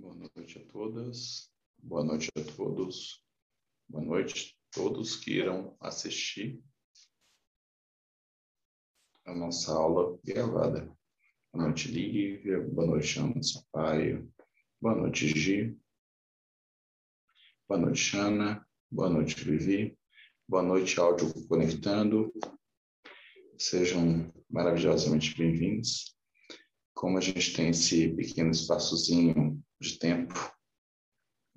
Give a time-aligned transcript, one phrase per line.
[0.00, 3.20] Boa noite a todas, boa noite a todos,
[3.88, 6.62] boa noite a todos que irão assistir
[9.26, 10.86] a nossa aula gravada.
[11.52, 14.32] Boa noite, Lívia, boa noite, Ana Sampaio,
[14.80, 15.76] boa noite, Gi,
[17.68, 19.98] boa noite, Ana, boa noite, Vivi,
[20.48, 22.32] boa noite, áudio conectando.
[23.58, 26.16] Sejam maravilhosamente bem-vindos.
[26.94, 30.34] Como a gente tem esse pequeno espaçozinho de tempo,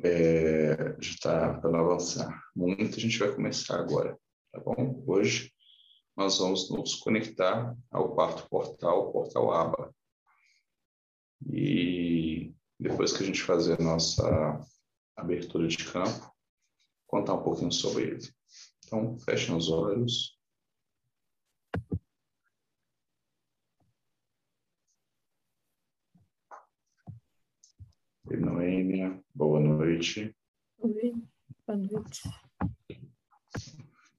[0.03, 4.17] é, já está para avançar muito, a gente vai começar agora,
[4.52, 5.03] tá bom?
[5.07, 5.52] Hoje
[6.16, 9.95] nós vamos nos conectar ao quarto portal, o portal ABA.
[11.49, 14.59] E depois que a gente fazer a nossa
[15.15, 16.31] abertura de campo,
[17.07, 18.29] contar um pouquinho sobre ele.
[18.85, 20.38] Então, fechem os olhos.
[28.37, 30.35] Noêmia, boa noite.
[30.79, 31.13] Oi,
[31.68, 32.21] boa noite.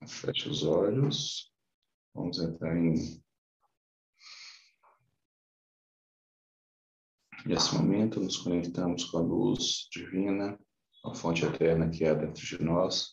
[0.06, 1.52] Feche os olhos.
[2.14, 3.22] Vamos entrar em.
[7.46, 10.58] Nesse momento, nos conectamos com a luz divina,
[11.04, 13.12] a fonte eterna que é dentro de nós,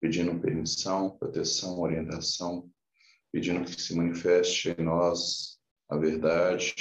[0.00, 2.70] pedindo permissão, proteção, orientação,
[3.32, 6.74] pedindo que se manifeste em nós a verdade,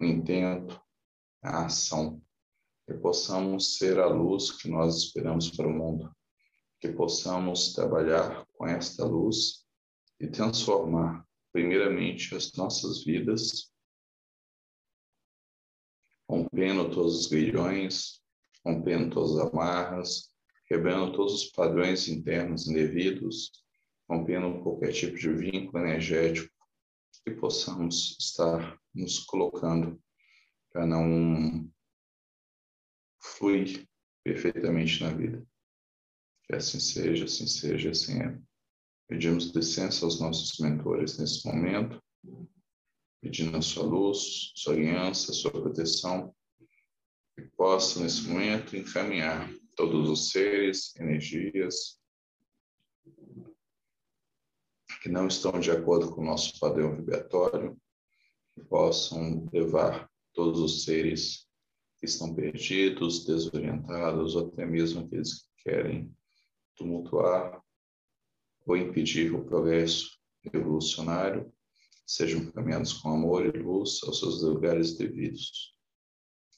[0.00, 0.80] o intento,
[1.42, 2.22] a ação,
[2.86, 6.14] que possamos ser a luz que nós esperamos para o mundo,
[6.80, 9.66] que possamos trabalhar com esta luz
[10.20, 13.72] e transformar, primeiramente, as nossas vidas,
[16.28, 18.20] rompendo todos os grilhões,
[18.64, 20.32] rompendo todas as amarras,
[20.66, 23.52] quebrando todos os padrões internos indevidos,
[24.08, 26.52] rompendo qualquer tipo de vínculo energético,
[27.24, 30.00] que possamos estar nos colocando
[30.76, 31.72] para não
[33.18, 33.88] fluir
[34.22, 35.42] perfeitamente na vida.
[36.44, 38.38] Que assim seja, assim seja, assim é.
[39.08, 41.98] Pedimos licença aos nossos mentores nesse momento,
[43.22, 46.36] pedindo a sua luz, sua aliança, sua proteção,
[47.34, 51.98] que possa, nesse momento, encaminhar todos os seres, energias,
[55.02, 57.80] que não estão de acordo com o nosso padrão vibratório,
[58.54, 60.06] que possam levar
[60.36, 61.46] todos os seres
[61.98, 66.14] que estão perdidos, desorientados, ou até mesmo aqueles que querem
[66.76, 67.60] tumultuar
[68.66, 70.10] ou impedir o progresso
[70.52, 71.50] evolucionário,
[72.06, 75.74] sejam encaminhados com amor e luz aos seus lugares devidos.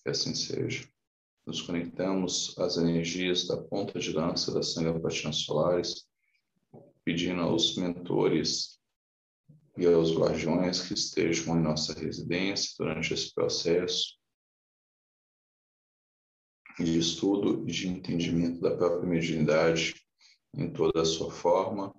[0.03, 0.89] Que assim seja.
[1.47, 6.07] Nos conectamos às energias da ponta de lança das Sangapatina Solares,
[7.05, 8.78] pedindo aos mentores
[9.79, 14.19] e aos guardiões que estejam em nossa residência durante esse processo
[16.77, 19.95] de estudo e de entendimento da própria mediunidade
[20.53, 21.95] em toda a sua forma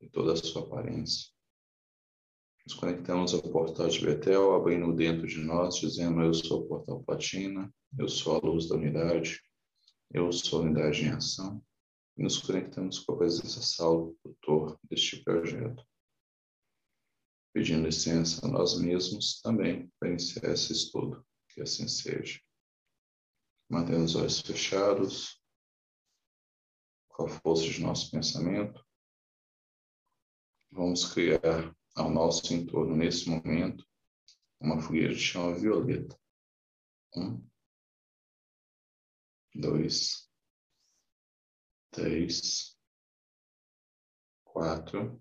[0.00, 1.28] e toda a sua aparência.
[2.64, 7.02] Nos conectamos ao portal de Betel, abrindo dentro de nós, dizendo: Eu sou o portal
[7.02, 9.40] Platina, eu sou a luz da unidade,
[10.12, 11.60] eu sou a unidade em ação.
[12.16, 15.84] E nos conectamos com a presença salvator deste projeto
[17.56, 21.26] pedindo licença a nós mesmos também para iniciar esse estudo.
[21.48, 22.38] Que assim seja.
[23.66, 25.42] Mantendo os olhos fechados,
[27.08, 28.86] com a força de nosso pensamento,
[30.70, 33.88] vamos criar ao nosso entorno, nesse momento,
[34.60, 36.14] uma fogueira de chama violeta.
[37.16, 37.42] Um,
[39.54, 40.30] dois,
[41.90, 42.78] três,
[44.44, 45.18] quatro,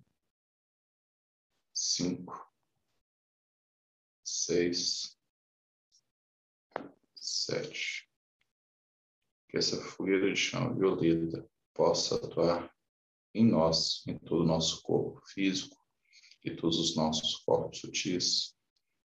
[1.86, 2.52] cinco,
[4.24, 5.18] seis,
[7.16, 8.10] sete.
[9.48, 12.74] Que essa fogueira de chama violeta possa atuar
[13.34, 15.78] em nós, em todo o nosso corpo físico
[16.44, 18.56] e todos os nossos corpos sutis,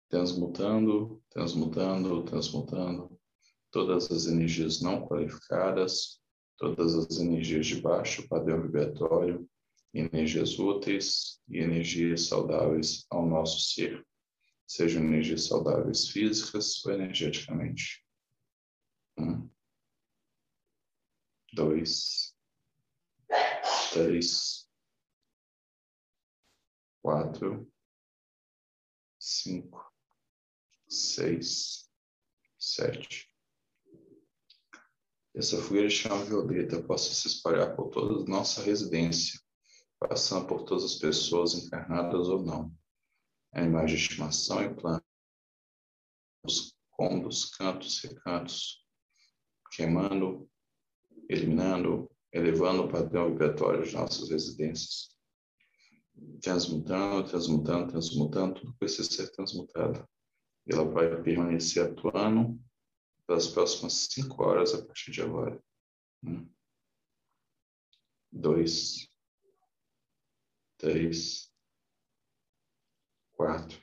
[0.10, 3.20] transmutando, transmutando, transmutando
[3.72, 6.22] todas as energias não qualificadas,
[6.58, 9.48] todas as energias de baixo padrão vibratório
[9.94, 14.06] energias úteis e energias saudáveis ao nosso ser,
[14.68, 18.04] sejam energias saudáveis físicas ou energeticamente.
[19.20, 19.48] Um,
[21.54, 22.36] dois,
[23.94, 24.68] três,
[27.04, 27.72] quatro,
[29.20, 29.94] cinco,
[30.88, 31.88] seis,
[32.58, 33.30] sete.
[35.36, 39.43] Essa fogueira de chama violeta possa se espalhar por toda a nossa residência,
[40.08, 42.74] passando por todas as pessoas encarnadas ou não.
[43.54, 45.04] A imagem de estimação e planos
[46.92, 48.86] cômodos, cantos, recantos,
[49.72, 50.50] queimando,
[51.30, 55.10] eliminando, elevando o padrão vibratório de nossas residências.
[56.42, 60.08] Transmutando, transmutando, transmutando, tudo precisa ser transmutado.
[60.68, 62.60] Ela vai permanecer atuando
[63.28, 65.62] pelas próximas cinco horas a partir de agora.
[66.24, 66.48] Um,
[68.32, 69.13] dois,
[70.78, 71.52] três,
[73.34, 73.80] quatro,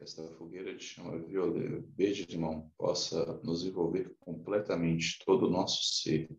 [0.00, 6.34] que esta fogueira de chama violeta, verde-limão possa nos envolver completamente, todo o nosso ser,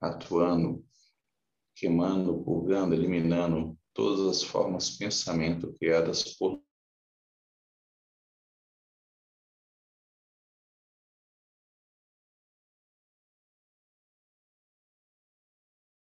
[0.00, 0.84] atuando,
[1.76, 6.60] queimando, purgando, eliminando todas as formas de pensamento criadas por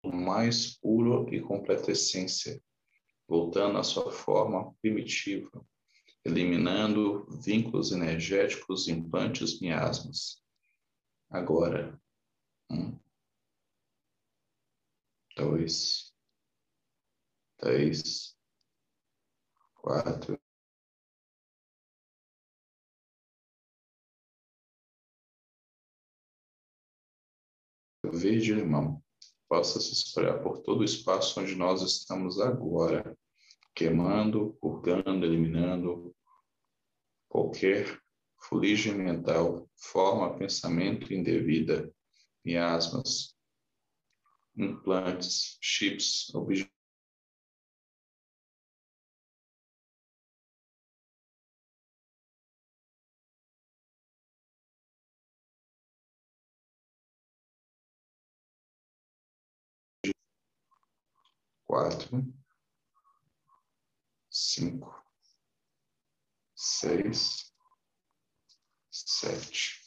[0.04, 2.62] mais puro e completa essência,
[3.26, 5.50] voltando à sua forma primitiva,
[6.25, 10.43] eliminando vínculos energéticos, implantes, miasmas.
[11.31, 12.00] Agora,
[12.70, 12.99] um,
[15.37, 16.12] dois,
[17.59, 18.37] três,
[19.75, 20.38] quatro,
[28.12, 29.03] verde limão.
[29.49, 33.17] Possa se espalhar por todo o espaço onde nós estamos agora,
[33.78, 36.12] queimando, purgando, eliminando
[37.28, 38.02] qualquer
[38.48, 41.88] fuligem mental, forma pensamento indevida,
[42.44, 43.36] miasmas,
[44.56, 46.69] implantes, chips, objetos.
[61.64, 62.24] Quatro,
[64.38, 64.94] cinco,
[66.55, 67.50] seis,
[68.90, 69.81] sete.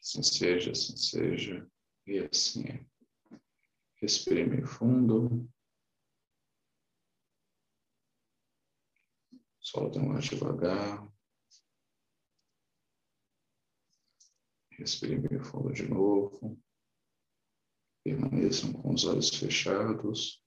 [0.00, 1.66] Assim seja, assim seja,
[2.06, 2.86] e assim é.
[4.00, 5.48] Respire fundo.
[9.60, 11.13] Solta mais devagar.
[14.78, 16.60] Respire bem fundo de novo.
[18.04, 20.42] Permaneçam com os olhos fechados.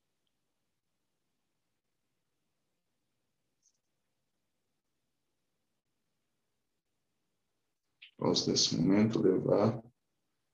[8.19, 9.81] Vamos, nesse momento, levar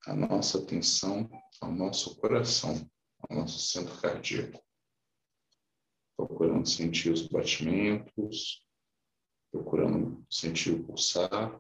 [0.06, 1.30] a nossa atenção
[1.62, 4.62] ao nosso coração, ao nosso centro cardíaco.
[6.16, 8.64] Procurando sentir os batimentos,
[9.52, 11.60] procurando sentir o pulsar.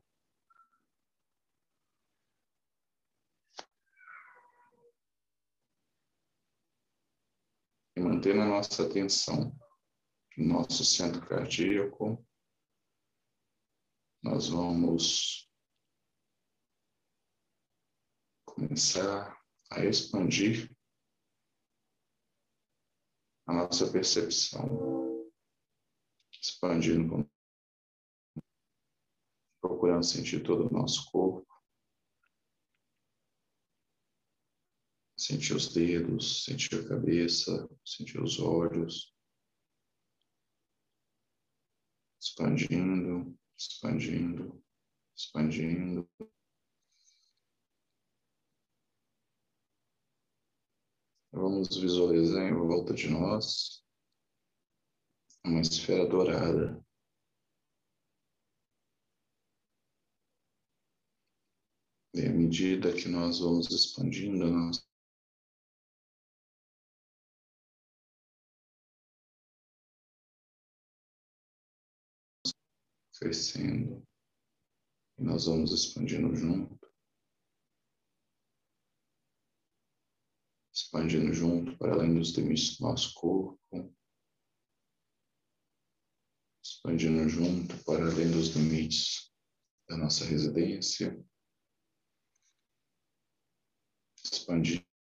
[8.03, 9.57] Mantendo a nossa atenção
[10.37, 12.25] no nosso centro cardíaco,
[14.21, 15.49] nós vamos
[18.45, 19.41] começar
[19.71, 20.69] a expandir
[23.47, 25.31] a nossa percepção,
[26.41, 27.29] expandindo,
[29.61, 31.42] procurando sentir todo o nosso corpo.
[35.25, 39.15] Sentir os dedos, sentir a cabeça, sentir os olhos.
[42.19, 44.61] Expandindo, expandindo,
[45.15, 46.09] expandindo.
[51.31, 53.81] Vamos visualizar em volta de nós
[55.45, 56.85] uma esfera dourada.
[62.13, 64.92] E à medida que nós vamos expandindo a nossa
[73.23, 74.05] crescendo.
[75.17, 76.91] E nós vamos expandindo junto.
[80.73, 83.95] Expandindo junto para além dos limites do nosso corpo.
[86.61, 89.31] Expandindo junto para além dos limites
[89.87, 91.17] da nossa residência.
[94.21, 94.92] Expandindo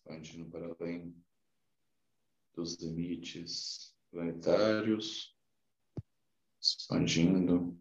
[0.00, 1.14] expandindo para além
[2.54, 5.36] dos limites planetários,
[6.60, 7.78] expandindo,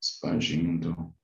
[0.00, 1.14] expandindo.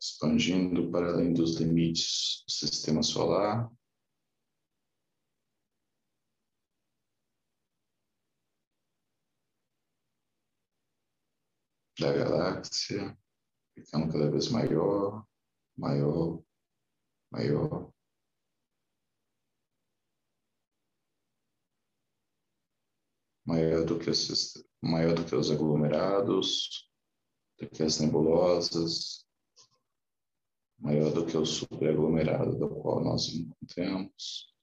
[0.00, 3.70] Expandindo para além dos limites do sistema solar,
[11.98, 13.16] da galáxia,
[13.74, 15.26] ficando cada vez maior,
[15.76, 16.42] maior,
[17.30, 17.92] maior.
[23.44, 26.88] Maior do que os, maior do que os aglomerados,
[27.58, 29.26] do que as nebulosas,
[30.78, 34.54] maior do que o superaglomerado do qual nós encontramos,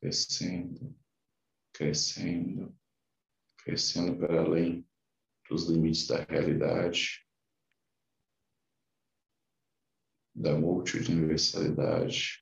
[0.00, 0.98] crescendo,
[1.72, 2.74] crescendo,
[3.58, 4.89] crescendo para além
[5.50, 7.26] dos limites da realidade,
[10.32, 12.40] da multiuniversalidade,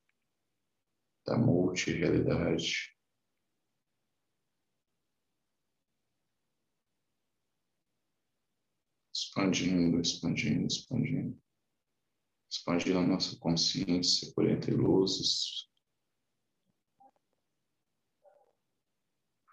[1.24, 2.94] da multirealidade.
[9.10, 11.42] Expandindo, expandindo, expandindo.
[12.50, 15.66] Expandindo a nossa consciência por entre luzes,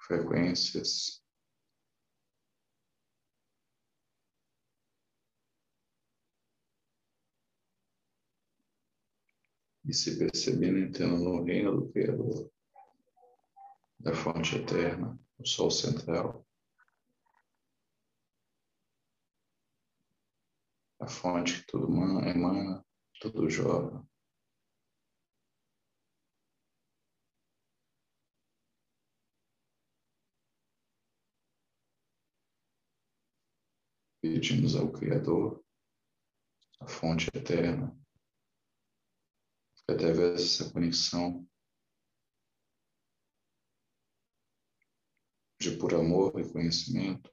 [0.05, 1.24] frequências,
[9.87, 12.51] e se percebendo entrando no reino do Criador,
[13.99, 16.45] da fonte eterna, o Sol central,
[20.99, 22.83] a fonte que tudo emana,
[23.19, 24.05] tudo jorra.
[34.19, 35.63] Pedimos ao Criador,
[36.79, 37.95] a fonte eterna,
[39.87, 41.47] através dessa conexão
[45.59, 47.31] de puro amor e conhecimento,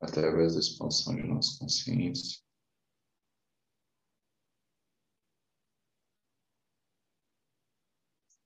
[0.00, 2.42] através da expansão de nossa consciência,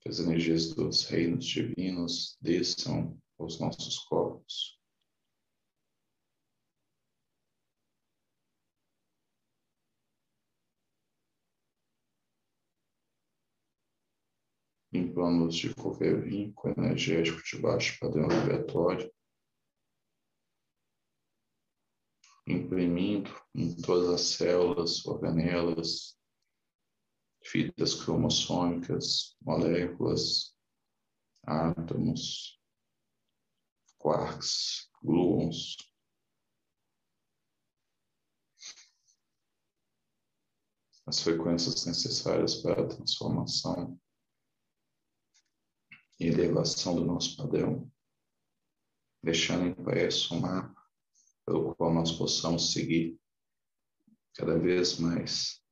[0.01, 4.78] que as energias dos reinos divinos desçam aos nossos corpos.
[14.99, 19.13] Limpando-os de qualquer vínculo energético de baixo padrão vibratório,
[22.47, 26.19] imprimindo em todas as células, organelas,
[27.45, 30.57] fitas cromossômicas, moléculas,
[31.45, 32.61] átomos,
[33.99, 35.77] quarks, gluons,
[41.07, 43.99] as frequências necessárias para a transformação
[46.19, 47.91] e elevação do nosso padrão,
[49.23, 50.79] deixando impresso um mapa
[51.47, 53.19] pelo qual nós possamos seguir
[54.35, 55.63] cada vez mais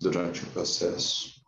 [0.00, 1.44] durante o processo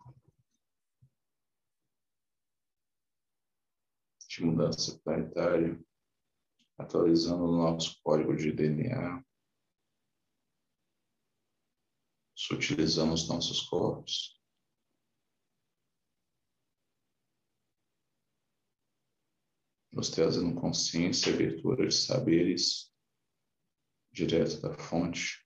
[4.27, 5.79] de mudança planetária,
[6.77, 9.23] atualizando o nosso código de DNA,
[12.35, 14.38] sutilizando os nossos corpos
[19.99, 22.89] nos trazendo consciência, abertura de saberes
[24.13, 25.45] direto da fonte.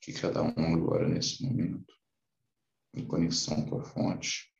[0.00, 1.94] Que cada um agora, nesse momento,
[2.94, 4.52] em conexão com a fonte,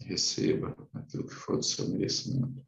[0.00, 2.66] receba aquilo que for do seu merecimento.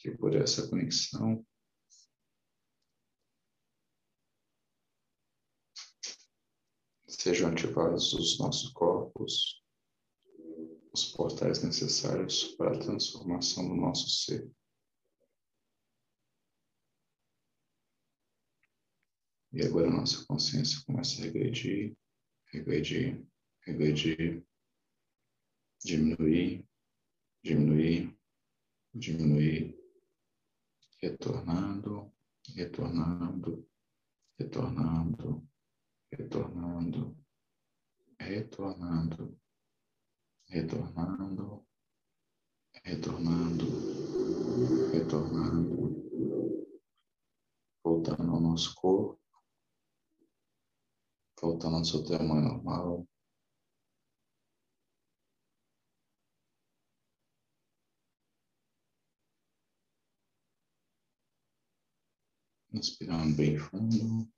[0.00, 1.46] Que por essa conexão
[7.06, 9.62] sejam ativados os nossos corpos,
[10.90, 14.50] os portais necessários para a transformação do nosso ser.
[19.52, 21.94] E agora a nossa consciência começa a regredir,
[22.46, 23.26] regredir,
[23.66, 24.42] regredir,
[25.84, 26.66] diminuir,
[27.42, 28.18] diminuir,
[28.94, 29.79] diminuir,
[31.02, 32.12] retornando,
[32.54, 33.66] retornando,
[34.38, 35.48] retornando,
[36.12, 37.16] retornando,
[38.18, 39.40] retornando,
[40.48, 41.66] retornando,
[42.84, 43.66] retornando,
[44.92, 45.90] retornando,
[47.82, 49.20] voltando ao nosso corpo,
[51.40, 53.09] voltando ao seu tamanho normal.
[62.72, 64.32] Inspirando bem fundo.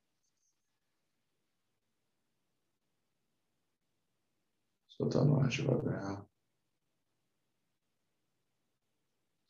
[4.87, 6.27] Soltando o ar devagar.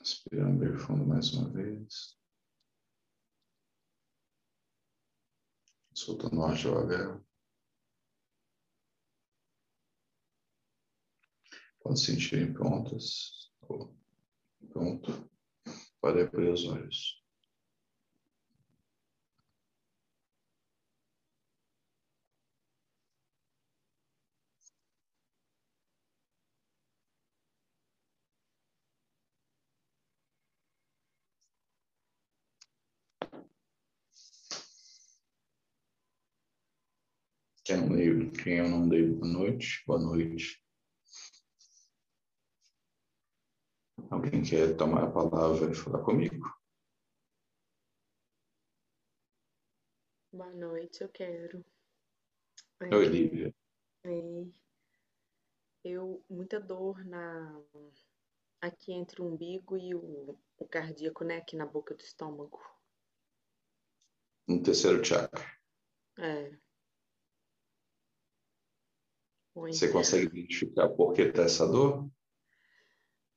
[0.02, 2.20] Inspirando bem fundo mais uma vez.
[5.94, 7.24] Soltando o ar devagar.
[11.80, 13.96] Quando sentirem prontas, ou
[14.70, 15.12] pronto,
[16.02, 17.23] pode abrir os olhos.
[37.66, 40.62] Quem, não dei, quem eu não dei boa noite, boa noite.
[44.12, 46.46] Alguém quer tomar a palavra e falar comigo?
[50.34, 51.66] Boa noite, eu quero.
[52.82, 53.56] Oi, Lívia.
[55.86, 57.64] Eu, muita dor na
[58.60, 61.38] aqui entre o umbigo e o, o cardíaco, né?
[61.38, 62.60] Aqui na boca do estômago.
[64.48, 65.46] No terceiro chakra.
[66.18, 66.63] É.
[69.56, 72.10] Você consegue identificar por que está essa dor?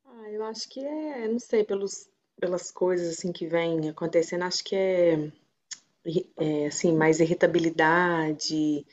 [0.05, 2.09] Ah, eu acho que é, não sei, pelos,
[2.40, 5.31] pelas coisas assim que vem acontecendo, acho que é,
[6.38, 8.87] é assim, mais irritabilidade,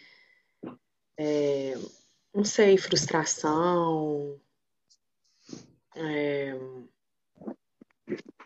[1.17, 1.75] é,
[2.33, 4.39] não sei, frustração,
[5.95, 6.53] é,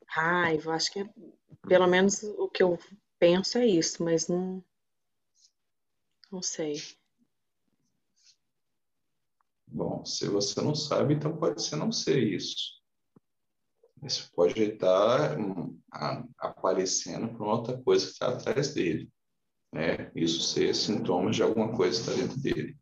[0.06, 1.10] raiva, acho que é,
[1.68, 2.78] pelo menos o que eu
[3.18, 4.64] penso é isso, mas não,
[6.32, 6.76] não sei.
[9.78, 12.82] Bom, se você não sabe, então pode ser não ser isso.
[14.04, 15.80] Isso pode estar hum,
[16.40, 19.08] aparecendo por outra coisa que está atrás dele.
[19.72, 20.12] Né?
[20.16, 22.76] Isso ser sintomas de alguma coisa que está dentro dele.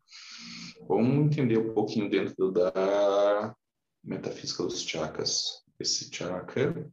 [0.88, 3.54] Vamos entender um pouquinho dentro da
[4.02, 5.62] metafísica dos chakras.
[5.78, 6.90] Esse chakra,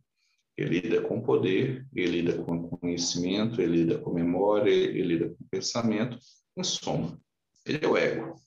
[0.57, 5.47] ele lida com poder, ele lida com conhecimento, ele lida com memória, ele lida com
[5.49, 6.19] pensamento,
[6.57, 7.17] em soma.
[7.65, 8.42] Ele é o ego.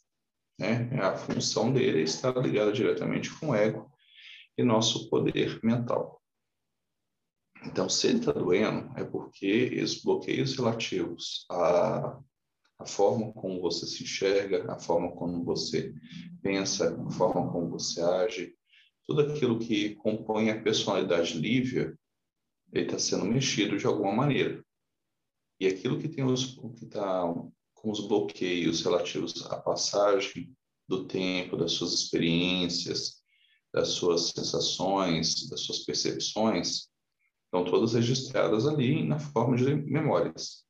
[0.59, 0.89] Né?
[1.01, 3.91] A função dele está ligada diretamente com o ego
[4.57, 6.23] e nosso poder mental.
[7.65, 12.19] Então, se ele está doendo, é porque os bloqueios relativos à,
[12.79, 15.93] à forma como você se enxerga, a forma como você
[16.43, 18.55] pensa, a forma como você age,
[19.07, 21.97] tudo aquilo que compõe a personalidade lívia,
[22.73, 24.65] ele está sendo mexido de alguma maneira.
[25.59, 27.25] E aquilo que tem os que está
[27.87, 30.53] com os bloqueios relativos à passagem
[30.89, 33.23] do tempo, das suas experiências,
[33.73, 36.89] das suas sensações, das suas percepções,
[37.45, 40.65] estão todas registradas ali na forma de memórias.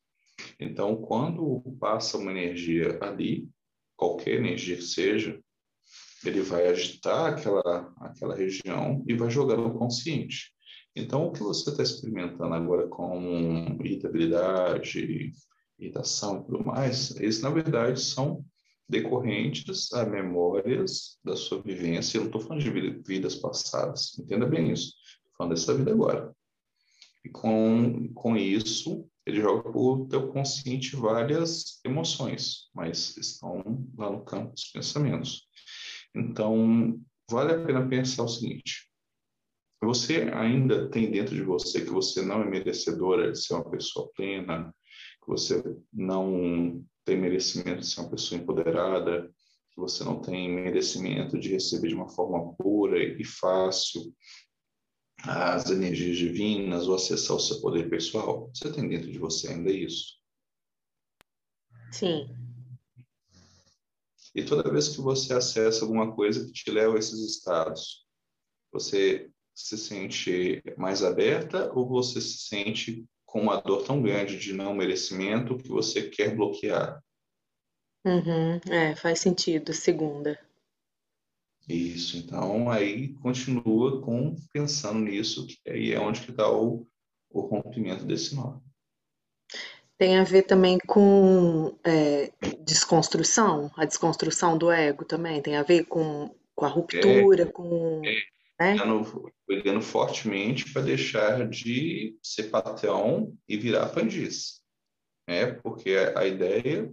[0.60, 3.48] Então, quando passa uma energia ali,
[3.96, 5.40] qualquer energia que seja,
[6.22, 10.52] ele vai agitar aquela, aquela região e vai jogar no consciente.
[10.94, 15.32] Então, o que você está experimentando agora com irritabilidade,
[15.78, 18.44] irritação e tudo mais, eles na verdade são
[18.88, 22.18] decorrentes a memórias da sua vivência.
[22.18, 24.94] Eu não estou falando de vidas passadas, entenda bem isso.
[25.18, 26.34] Estou falando dessa vida agora.
[27.24, 34.10] E com, com isso, ele joga para o teu consciente várias emoções, mas estão lá
[34.10, 35.48] no campo dos pensamentos.
[36.14, 38.88] Então, vale a pena pensar o seguinte:
[39.82, 44.08] você ainda tem dentro de você que você não é merecedora de ser uma pessoa
[44.14, 44.72] plena,
[45.26, 45.60] que você
[45.92, 49.28] não tem merecimento de ser uma pessoa empoderada,
[49.72, 54.14] que você não tem merecimento de receber de uma forma pura e fácil
[55.22, 58.50] as energias divinas ou acessar o seu poder pessoal.
[58.54, 60.16] Você tem dentro de você ainda isso?
[61.90, 62.28] Sim.
[64.32, 68.06] E toda vez que você acessa alguma coisa que te leva a esses estados,
[68.70, 74.54] você se sente mais aberta ou você se sente com uma dor tão grande de
[74.54, 77.02] não merecimento que você quer bloquear.
[78.02, 80.40] Uhum, é, faz sentido, segunda.
[81.68, 86.86] Isso, então aí continua com pensando nisso, que aí é onde que está o,
[87.28, 88.58] o rompimento desse nó.
[89.98, 92.32] Tem a ver também com é,
[92.64, 98.00] desconstrução, a desconstrução do ego também, tem a ver com, com a ruptura, é, com...
[98.02, 98.76] É, né?
[99.46, 104.62] brigando fortemente para deixar de ser patrão e virar aprendiz.
[105.26, 106.92] É, porque a, a ideia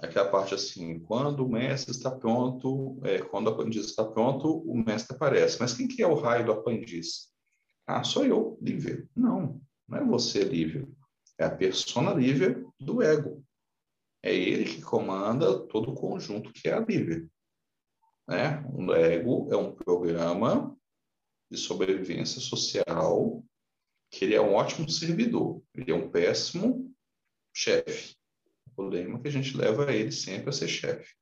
[0.00, 4.58] é aquela parte assim, quando o mestre está pronto, é, quando o aprendiz está pronto,
[4.58, 5.58] o mestre aparece.
[5.60, 7.28] Mas quem que é o raio do aprendiz?
[7.86, 9.08] Ah, sou eu, Lívia.
[9.16, 10.86] Não, não é você, Lívia.
[11.38, 13.42] É a persona Lívia do ego.
[14.22, 17.26] É ele que comanda todo o conjunto que é a Lívia.
[18.28, 18.62] Né?
[18.74, 20.76] O ego é um programa
[21.50, 23.42] de sobrevivência social
[24.10, 26.94] que ele é um ótimo servidor, ele é um péssimo
[27.54, 28.16] chefe.
[28.66, 31.14] O problema é que a gente leva ele sempre a ser chefe.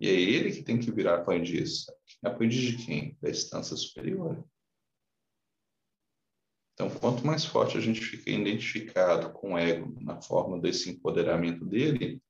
[0.00, 1.86] E é ele que tem que virar aprendiz.
[2.22, 3.16] Aprendiz de quem?
[3.20, 4.44] Da instância superior.
[6.74, 11.64] Então, quanto mais forte a gente fica identificado com o ego na forma desse empoderamento
[11.64, 12.22] dele,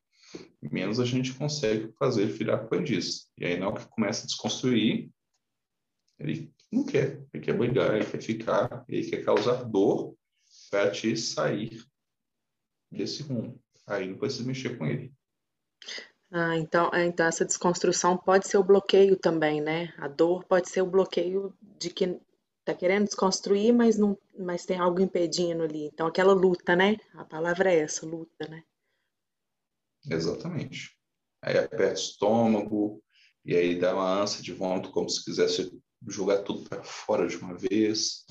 [0.61, 3.29] menos a gente consegue fazer ele virar aprendiz.
[3.39, 5.11] E aí, na hora que começa a desconstruir,
[6.19, 10.15] ele não quer, ele quer brigar, ele quer ficar, ele quer causar dor
[10.71, 11.85] para te sair
[12.91, 13.61] desse rumo.
[13.87, 15.13] Aí não precisa mexer com ele.
[16.31, 19.93] Ah, então, é, então essa desconstrução pode ser o bloqueio também, né?
[19.99, 22.19] A dor pode ser o bloqueio de que
[22.65, 25.87] tá querendo desconstruir, mas não, mas tem algo impedindo ali.
[25.87, 26.97] Então aquela luta, né?
[27.15, 28.63] A palavra é essa, luta, né?
[30.11, 30.91] Exatamente.
[31.43, 33.03] Aí aperta o estômago
[33.45, 35.73] e aí dá uma ânsia de vômito como se quisesse
[36.09, 38.25] jogar tudo para fora de uma vez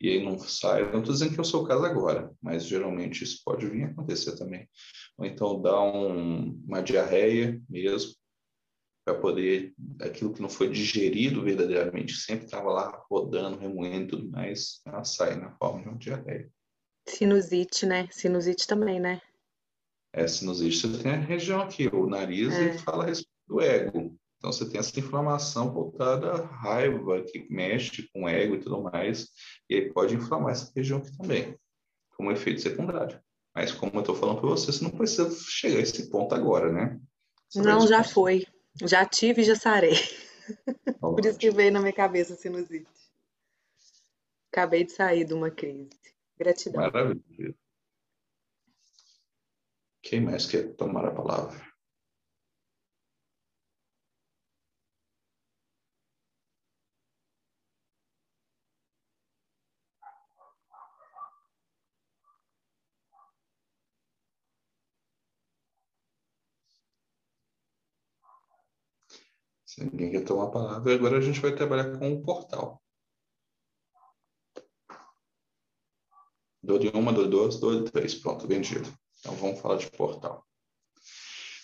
[0.00, 0.82] e aí não sai.
[0.90, 3.86] Não estou dizendo que é o seu caso agora, mas geralmente isso pode vir a
[3.88, 4.68] acontecer também.
[5.16, 8.14] Ou então dá um, uma diarreia mesmo,
[9.04, 14.30] para poder, aquilo que não foi digerido verdadeiramente, sempre estava lá rodando, remoendo e tudo
[14.30, 16.50] mais, ela sai na forma de uma diarreia.
[17.06, 18.08] Sinusite, né?
[18.10, 19.20] Sinusite também, né?
[20.16, 22.62] É, sinusite, você tem a região aqui, o nariz, é.
[22.62, 24.16] ele fala a respeito do ego.
[24.38, 28.80] Então você tem essa inflamação voltada à raiva, que mexe com o ego e tudo
[28.80, 29.28] mais,
[29.68, 31.58] e aí pode inflamar essa região aqui também,
[32.16, 33.20] como efeito secundário.
[33.52, 36.72] Mas como eu estou falando para você, você não precisa chegar a esse ponto agora,
[36.72, 37.00] né?
[37.48, 38.46] Você não, já foi.
[38.82, 39.94] Já tive e já sarei.
[41.00, 42.86] Por isso que veio na minha cabeça a sinusite.
[44.52, 45.90] Acabei de sair de uma crise.
[46.38, 46.82] Gratidão.
[46.82, 47.54] Maravilha.
[50.04, 51.60] Quem mais quer tomar a palavra?
[69.66, 72.80] Se ninguém quer tomar a palavra, agora a gente vai trabalhar com o portal.
[76.62, 78.14] Dou de uma, dou de duas, dou de três.
[78.14, 78.88] Pronto, vendido.
[79.24, 80.46] Então vamos falar de portal.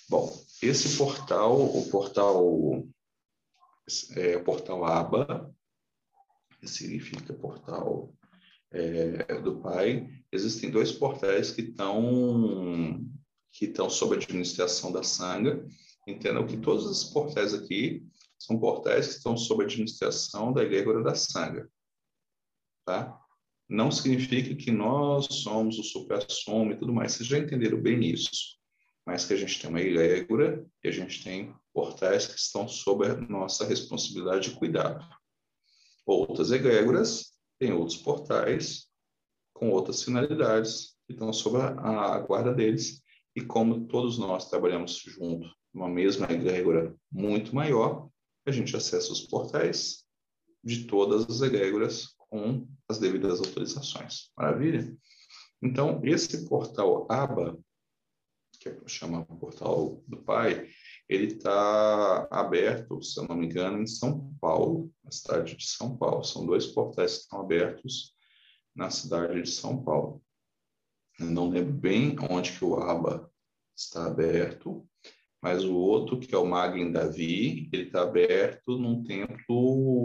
[0.08, 2.82] Bom, esse portal, o portal,
[4.16, 5.54] é, portal ABA,
[6.58, 8.14] que significa portal
[8.70, 13.06] é, do Pai, existem dois portais que estão
[13.52, 15.66] que estão sob administração da Sangha
[16.06, 18.06] Entendam que todos os portais aqui
[18.38, 21.68] são portais que estão sob administração da egrégora da Sangha.
[22.84, 23.20] Tá?
[23.70, 27.12] Não significa que nós somos o supra-sumo e tudo mais.
[27.12, 28.58] Vocês já entenderam bem isso.
[29.06, 33.06] Mas que a gente tem uma egrégora e a gente tem portais que estão sob
[33.06, 35.06] a nossa responsabilidade de cuidado.
[36.04, 38.88] Outras egrégoras têm outros portais
[39.54, 43.00] com outras finalidades que estão sob a, a guarda deles
[43.36, 48.08] E como todos nós trabalhamos junto, uma mesma egrégora muito maior,
[48.44, 50.04] a gente acessa os portais
[50.62, 54.30] de todas as egrégoras com as devidas autorizações.
[54.36, 54.96] Maravilha?
[55.62, 57.58] Então, esse portal ABA,
[58.58, 60.68] que é, chama Portal do Pai,
[61.08, 65.96] ele está aberto, se eu não me engano, em São Paulo, na cidade de São
[65.96, 66.22] Paulo.
[66.22, 68.14] São dois portais que estão abertos
[68.74, 70.22] na cidade de São Paulo.
[71.18, 73.30] Eu não lembro bem onde que o ABA
[73.76, 74.86] está aberto,
[75.42, 79.99] mas o outro, que é o Magin Davi, ele está aberto num templo,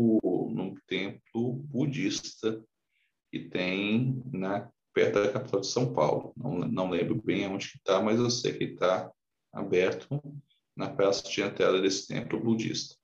[3.31, 6.33] que tem na perto da capital de São Paulo.
[6.37, 9.11] Não, não lembro bem onde está, mas eu sei que está
[9.51, 10.07] aberto
[10.75, 12.95] na praça de entrada desse templo budista,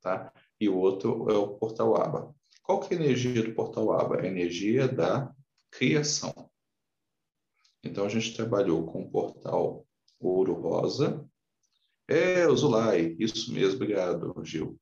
[0.00, 0.32] tá?
[0.60, 2.34] E o outro é o portal Aba.
[2.62, 4.16] Qual que é a energia do portal Aba?
[4.16, 5.32] É a energia da
[5.70, 6.50] criação.
[7.84, 9.86] Então a gente trabalhou com o portal
[10.18, 11.24] Ouro Rosa.
[12.08, 14.78] É, Zulai, isso mesmo, obrigado, Gil.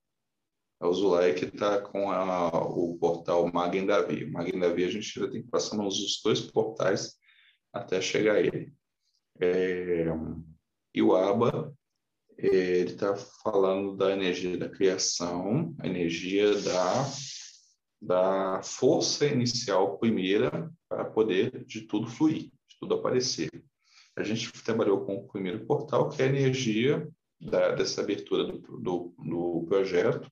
[0.84, 4.30] É o que está com a, o portal Maguen Davi.
[4.30, 7.14] Maguen Davi a gente ainda tem que passar nos dois portais
[7.72, 8.70] até chegar a ele.
[9.40, 10.06] É,
[10.94, 11.74] e o Aba
[12.36, 17.10] ele está falando da energia da criação, a energia da,
[18.02, 23.50] da força inicial primeira para poder de tudo fluir, de tudo aparecer.
[24.16, 27.08] A gente trabalhou com o primeiro portal, que é a energia
[27.40, 30.30] da, dessa abertura do, do, do, projeto,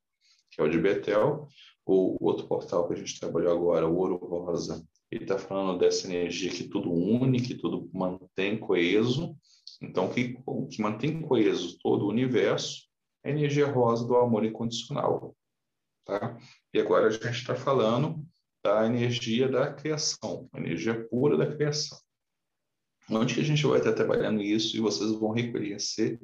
[0.53, 1.49] que é o de Betel.
[1.85, 5.81] O, o outro portal que a gente trabalhou agora, o Ouro Rosa, ele está falando
[5.81, 9.37] dessa energia que tudo une, que tudo mantém coeso,
[9.83, 12.87] então, que, o que mantém coeso todo o universo
[13.25, 15.37] é a energia rosa do amor incondicional.
[16.05, 16.39] Tá?
[16.73, 18.25] E agora a gente está falando
[18.65, 21.99] da energia da criação, a energia pura da criação.
[23.11, 26.21] Onde que a gente vai estar trabalhando isso e vocês vão reconhecer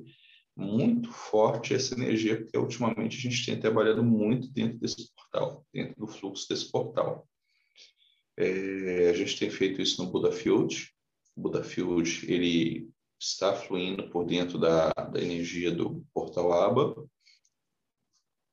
[0.59, 5.95] muito forte essa energia, porque ultimamente a gente tem trabalhado muito dentro desse portal, dentro
[5.97, 7.29] do fluxo desse portal.
[8.37, 10.93] É, a gente tem feito isso no Buda Field.
[11.37, 12.91] O Buda Field, ele
[13.21, 17.09] está fluindo por dentro da, da energia do portal ABA,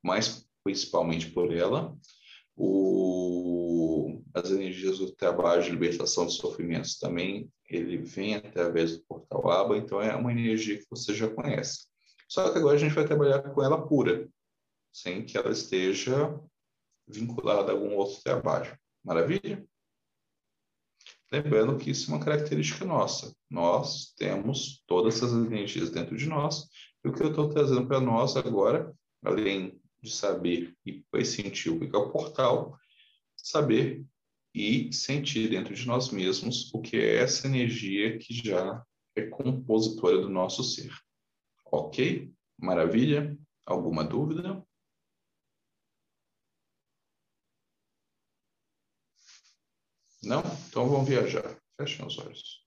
[0.04, 1.98] mas principalmente por ela.
[2.56, 9.50] O, as energias do trabalho de libertação de sofrimentos também, ele vem através do portal
[9.50, 11.95] ABA, então é uma energia que você já conhece.
[12.28, 14.28] Só que agora a gente vai trabalhar com ela pura,
[14.92, 16.40] sem que ela esteja
[17.08, 18.78] vinculada a algum outro trabalho.
[19.04, 19.66] Maravilha?
[21.32, 23.36] Lembrando que isso é uma característica nossa.
[23.50, 26.68] Nós temos todas essas energias dentro de nós.
[27.04, 31.80] E o que eu estou trazendo para nós agora, além de saber e sentir o
[31.80, 32.78] que é o portal,
[33.36, 34.06] saber
[34.54, 38.84] e sentir dentro de nós mesmos o que é essa energia que já
[39.16, 40.92] é compositora do nosso ser.
[41.76, 42.34] Ok?
[42.58, 43.38] Maravilha?
[43.66, 44.66] Alguma dúvida?
[50.24, 50.42] Não?
[50.70, 51.60] Então vamos viajar.
[51.78, 52.65] Fechem os olhos.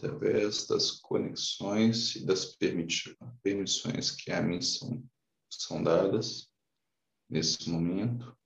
[0.00, 5.06] Através das conexões e das permissões que a mim são,
[5.50, 6.50] são dadas,
[7.28, 8.36] nesse momento.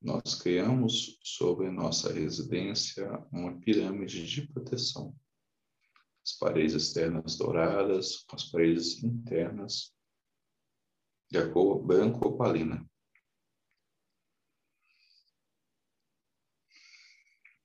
[0.00, 5.14] Nós criamos sobre nossa residência uma pirâmide de proteção.
[6.24, 9.92] As paredes externas douradas, as paredes internas
[11.28, 12.88] de cor branco opalina.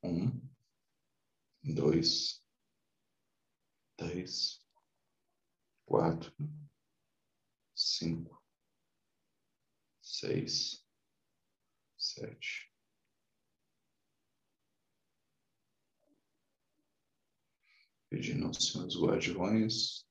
[0.03, 0.41] Um,
[1.63, 2.43] dois,
[3.95, 4.65] três,
[5.85, 6.33] quatro,
[7.75, 8.41] cinco,
[10.01, 10.85] seis,
[11.97, 12.71] sete.
[18.09, 20.05] Pedindo aos senhores guardiões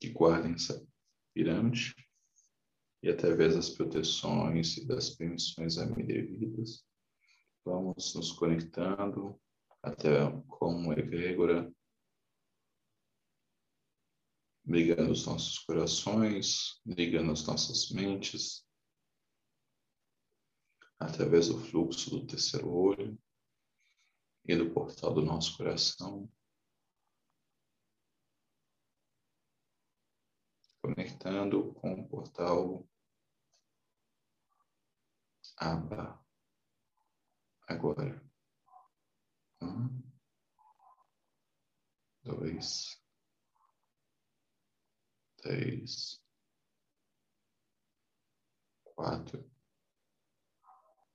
[0.00, 0.86] que guardem essa
[1.34, 1.94] pirâmide
[3.02, 6.84] e através das proteções e das permissões a mim devidas,
[7.68, 9.38] vamos nos conectando
[9.82, 10.08] até
[10.48, 11.70] como egrégora
[14.64, 18.66] ligando os nossos corações, ligando as nossas mentes,
[20.98, 23.18] através do fluxo do terceiro olho
[24.44, 26.30] e do portal do nosso coração,
[30.82, 32.88] conectando com o portal
[35.56, 36.27] aba.
[37.68, 38.26] Agora.
[39.60, 40.02] Um,
[42.24, 42.98] dois,
[45.36, 46.24] três,
[48.84, 49.50] quatro,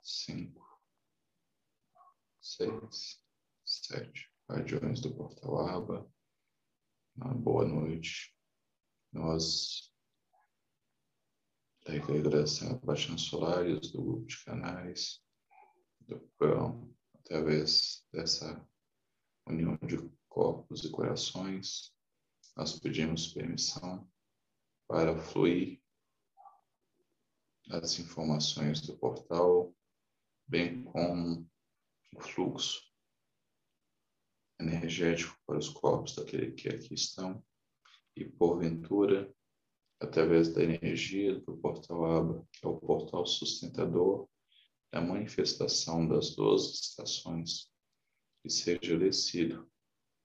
[0.04, 0.80] cinco,
[2.39, 3.20] seis,
[3.66, 4.32] sete.
[4.48, 6.13] Guardiões do Portal Aba.
[7.16, 8.32] Uma boa noite.
[9.12, 9.92] Nós
[11.84, 15.23] da Igreja Baixão Solares, do grupo de canais,
[16.08, 18.66] do pão, através dessa
[19.48, 21.94] união de corpos e corações,
[22.56, 24.10] nós pedimos permissão
[24.88, 25.82] para fluir
[27.70, 29.74] as informações do portal,
[30.48, 31.50] bem como
[32.16, 32.82] o fluxo
[34.60, 37.44] energético para os corpos daqueles que aqui estão,
[38.16, 39.34] e porventura,
[40.00, 44.30] através da energia do portal Aba, que é o portal sustentador
[44.93, 47.67] da manifestação das doze estações,
[48.43, 49.67] que seja descido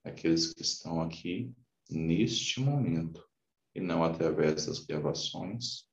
[0.05, 1.51] aqueles que estão aqui
[1.89, 3.27] neste momento
[3.75, 5.89] e não através das gravações,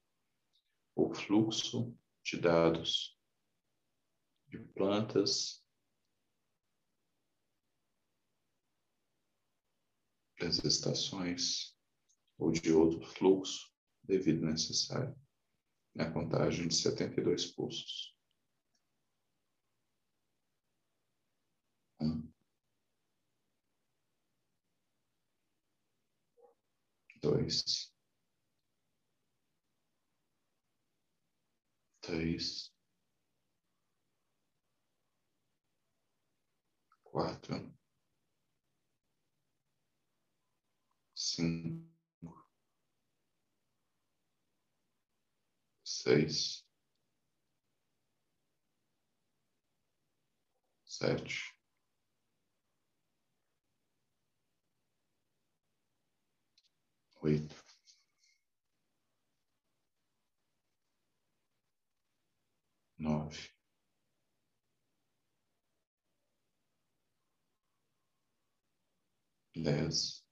[0.94, 3.18] o fluxo de dados
[4.50, 5.66] de plantas,
[10.38, 11.74] das estações
[12.38, 15.18] ou de outro fluxo devido necessário
[15.96, 18.15] na contagem de 72 pulsos.
[22.06, 22.32] Um,
[27.22, 27.92] dois,
[32.02, 32.72] três,
[37.06, 37.72] quatro,
[41.16, 41.90] cinco,
[45.86, 46.66] seis,
[50.86, 51.55] sete,
[57.26, 57.56] oito,
[62.98, 63.50] nove,
[69.56, 70.24] dez,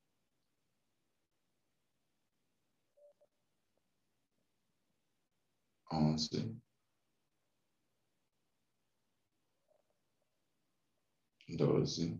[5.91, 6.41] onze,
[11.47, 12.19] doze,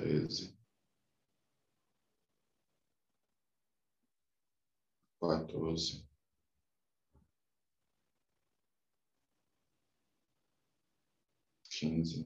[0.00, 0.50] treze,
[5.18, 6.02] quatorze,
[11.68, 12.24] quinze,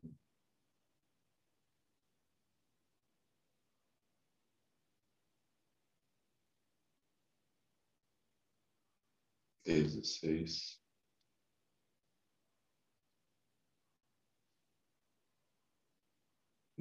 [9.64, 10.83] dezesseis,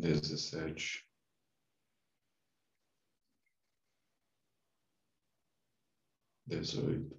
[0.04, 1.06] dezessete,
[6.46, 7.18] dezoito,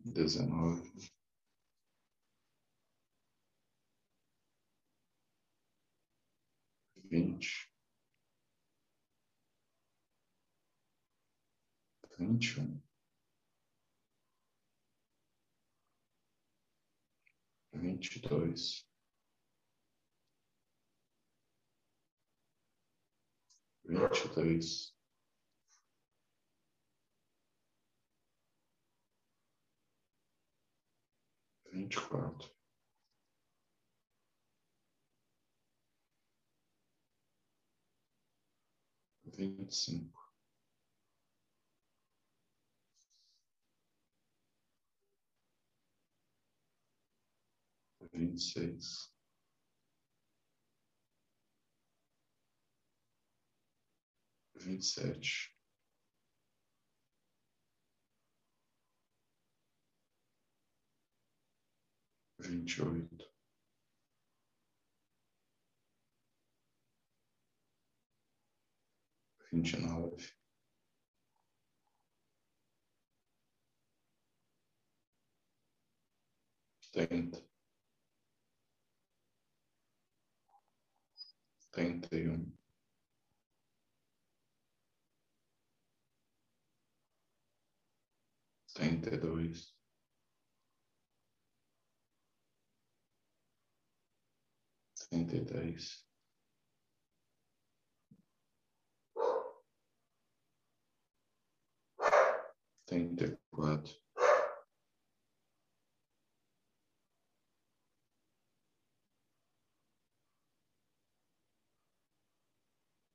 [0.00, 0.90] dezenove,
[7.04, 7.70] vinte,
[12.18, 12.91] vinte e um,
[17.82, 18.88] vinte e dois,
[23.84, 24.94] vinte e três,
[31.72, 32.48] vinte e quatro,
[39.24, 40.21] vinte e cinco,
[48.12, 49.12] vinte e seis,
[54.54, 55.56] vinte e sete,
[62.38, 63.32] vinte e oito,
[69.50, 70.32] vinte e nove,
[76.92, 77.51] trinta,
[81.72, 82.52] trinta e um.
[88.74, 89.74] trinta e dois.
[95.08, 96.06] trinta e três.
[102.86, 104.01] trinta e quatro.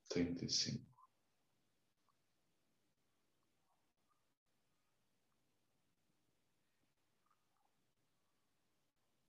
[0.08, 0.80] Trinta e cinco,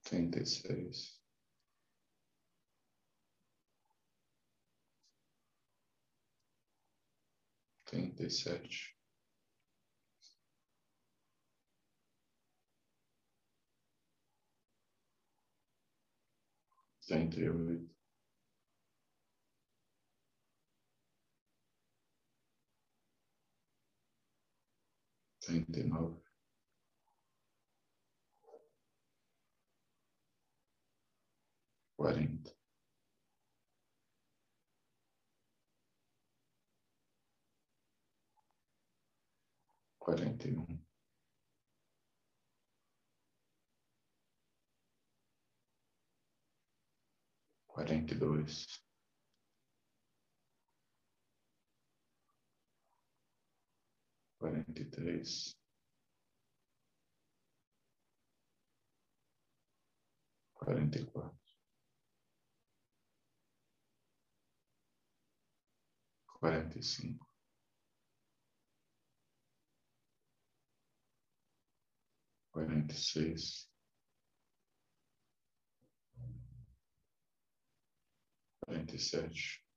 [0.04, 1.20] trinta e seis,
[7.86, 8.96] trinta e sete,
[17.06, 17.99] trinta e oito,
[25.50, 26.22] trinta e nove,
[31.96, 32.52] quarenta,
[39.98, 40.86] quarenta e um,
[47.68, 48.68] quarenta e dois,
[54.40, 55.54] quarenta e três,
[60.54, 61.38] quarenta e quatro,
[66.40, 67.28] quarenta e cinco,
[72.50, 73.70] quarenta e seis,
[78.62, 79.69] quarenta e sete,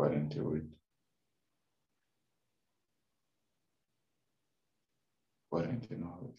[0.00, 0.80] quarenta e oito,
[5.50, 6.34] quarenta e nove,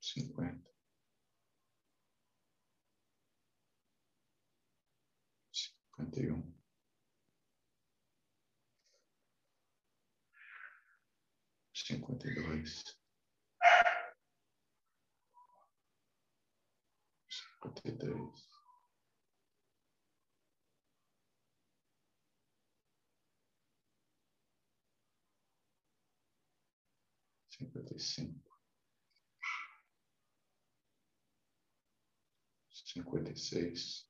[0.00, 0.70] cinquenta,
[5.52, 6.54] cinquenta e um,
[11.74, 12.82] cinquenta e dois,
[17.66, 18.48] cinquenta e três,
[27.48, 28.52] cinquenta e cinco,
[32.70, 34.06] cinquenta e seis,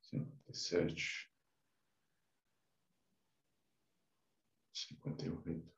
[0.00, 1.30] cinquenta e sete,
[4.72, 5.75] cinquenta e oito,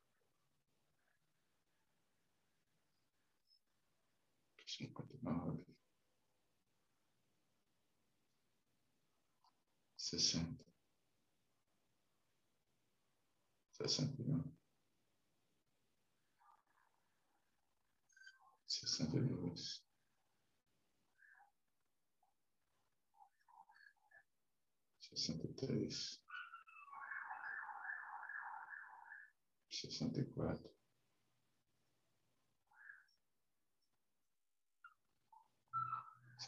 [4.79, 5.65] cinquenta e nove,
[9.97, 10.65] sessenta,
[13.73, 14.57] sessenta e um,
[18.67, 19.85] sessenta e dois,
[25.01, 26.23] sessenta e três,
[29.69, 30.78] sessenta e quatro,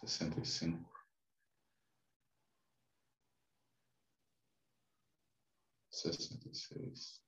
[0.01, 0.91] sessenta e cinco,
[5.91, 7.23] sessenta e seis,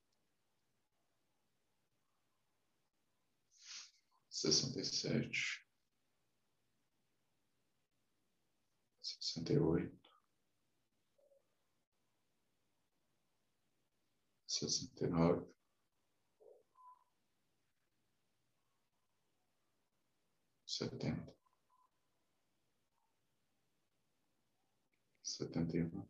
[4.27, 5.63] sessenta e sete,
[9.01, 10.09] sessenta e oito,
[14.45, 15.53] sessenta e nove,
[20.65, 21.32] setenta,
[25.33, 26.07] setenta e um,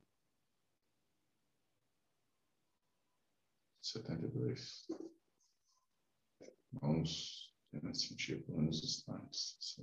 [3.82, 4.86] setenta e dois.
[6.74, 7.56] Vamos
[7.94, 9.82] sentir por uns instantes essa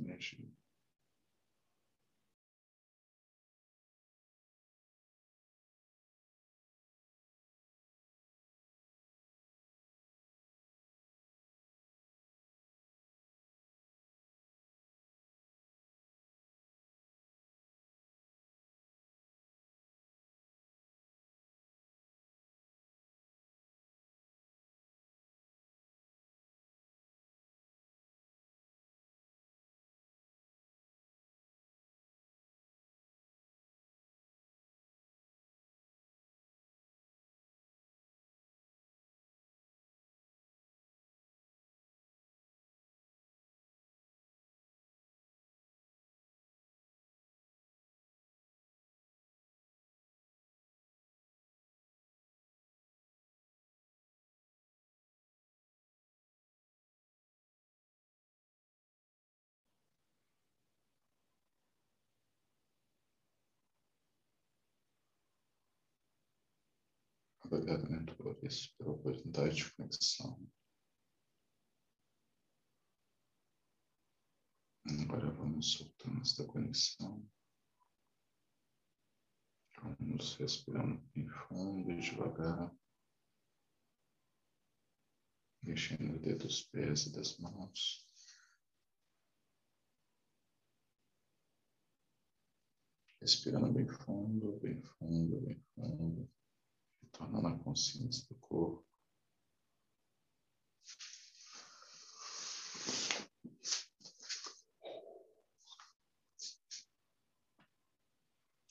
[67.57, 68.13] energia.
[68.13, 70.51] Agradeço pela oportunidade de conexão.
[75.03, 77.29] Agora vamos soltando esta conexão.
[79.83, 82.75] Vamos respirando bem fundo e devagar.
[85.63, 88.05] Mexendo o dedo dos pés e das mãos.
[93.21, 96.40] Respirando bem fundo, bem fundo, bem fundo.
[97.21, 98.85] Retornando a consciência do corpo.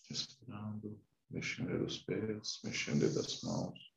[0.09, 3.88] Respirando, mexendo os pés, mexendo as mãos.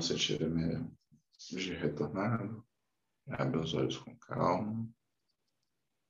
[0.00, 0.48] Você tira
[1.50, 2.66] de retornado,
[3.28, 4.88] abre os olhos com calma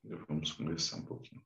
[0.05, 1.45] e vamos conversar um pouquinho.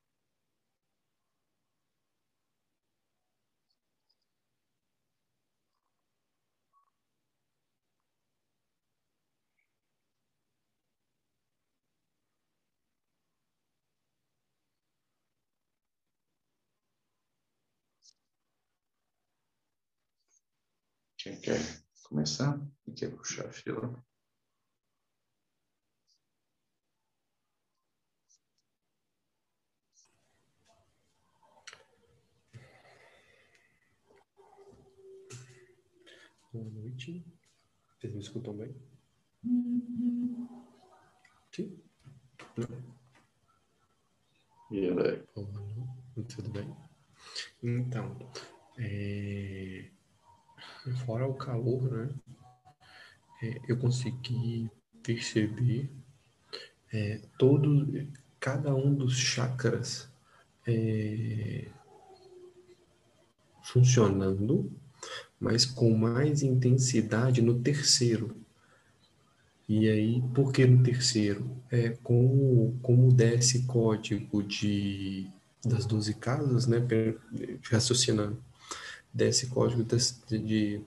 [21.17, 21.83] Quem quer
[22.15, 22.61] começar?
[22.85, 23.93] Quem quer puxar a fila?
[36.53, 37.27] Boa noite.
[37.99, 38.77] Vocês me escutam bem?
[41.51, 41.83] Sim?
[42.57, 42.95] Não.
[44.71, 45.27] E aí?
[46.29, 46.77] Tudo bem?
[47.61, 48.17] Então,
[48.79, 49.94] é...
[50.93, 52.09] fora o calor, né?
[53.43, 54.71] É, eu consegui
[55.03, 55.91] perceber
[56.93, 58.09] é, todo,
[58.39, 60.09] cada um dos chakras
[60.67, 61.69] é,
[63.63, 64.71] funcionando,
[65.41, 68.37] mas com mais intensidade no terceiro.
[69.69, 71.51] E aí, por que no terceiro?
[71.71, 75.27] É como, como desce código de,
[75.65, 76.79] das 12 casas, né?
[77.71, 78.43] Raciocinando.
[79.15, 80.81] Desce código das, de,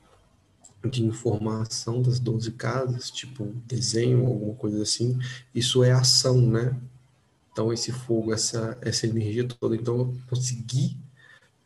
[0.84, 5.18] de informação das 12 casas, tipo desenho, alguma coisa assim.
[5.56, 6.78] Isso é ação, né?
[7.52, 9.76] Então, esse fogo, essa, essa energia toda.
[9.76, 10.98] Então, eu consegui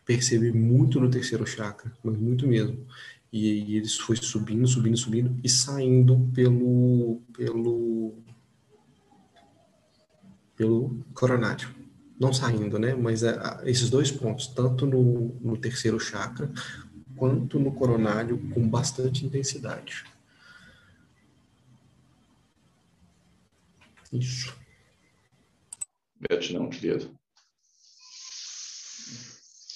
[0.05, 2.85] perceber muito no terceiro chakra, mas muito mesmo.
[3.31, 8.13] E, e ele foi subindo, subindo, subindo e saindo pelo pelo
[10.55, 11.80] pelo coronário.
[12.21, 12.93] Não saindo, né?
[12.93, 16.51] Mas é, esses dois pontos, tanto no, no terceiro chakra
[17.17, 20.05] quanto no coronário, com bastante intensidade.
[24.13, 24.55] Isso.
[26.19, 27.11] Gratidão, querido.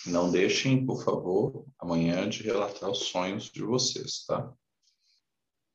[0.06, 4.54] Não deixem, por favor, amanhã de relatar os sonhos de vocês, tá?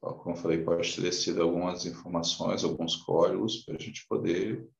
[0.01, 4.71] Como eu falei, pode ter sido algumas informações, alguns códigos para a gente poder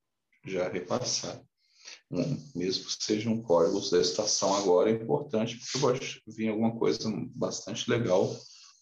[0.45, 1.43] já repassar.
[2.55, 7.89] Mesmo que sejam códigos da estação agora, é importante, porque pode vir alguma coisa bastante
[7.89, 8.27] legal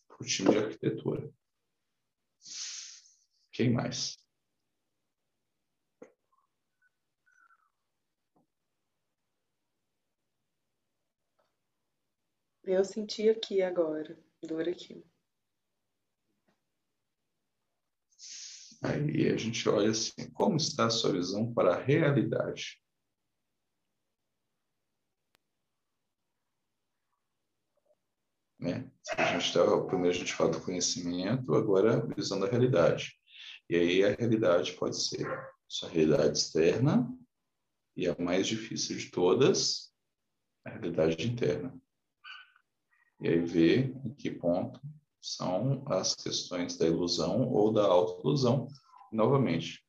[0.08, 1.32] para o time de arquitetura.
[3.52, 4.18] Quem mais?
[12.64, 15.04] Eu senti aqui agora, dor aqui.
[18.82, 22.80] Aí a gente olha assim, como está a sua visão para a realidade?
[28.60, 28.90] Né?
[29.18, 33.14] A gente tá, primeiro a gente fala do conhecimento, agora a visão da realidade.
[33.70, 35.26] E aí a realidade pode ser
[35.68, 37.08] sua realidade externa
[37.96, 39.94] e a mais difícil de todas,
[40.66, 41.74] a realidade interna
[43.22, 44.80] e aí ver em que ponto
[45.22, 48.68] são as questões da ilusão ou da autoilusão.
[49.12, 49.84] Novamente,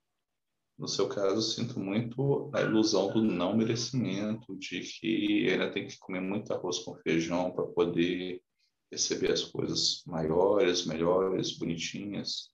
[0.77, 5.99] no seu caso, sinto muito a ilusão do não merecimento, de que ainda tem que
[5.99, 8.43] comer muito arroz com feijão para poder
[8.91, 12.53] receber as coisas maiores, melhores, bonitinhas.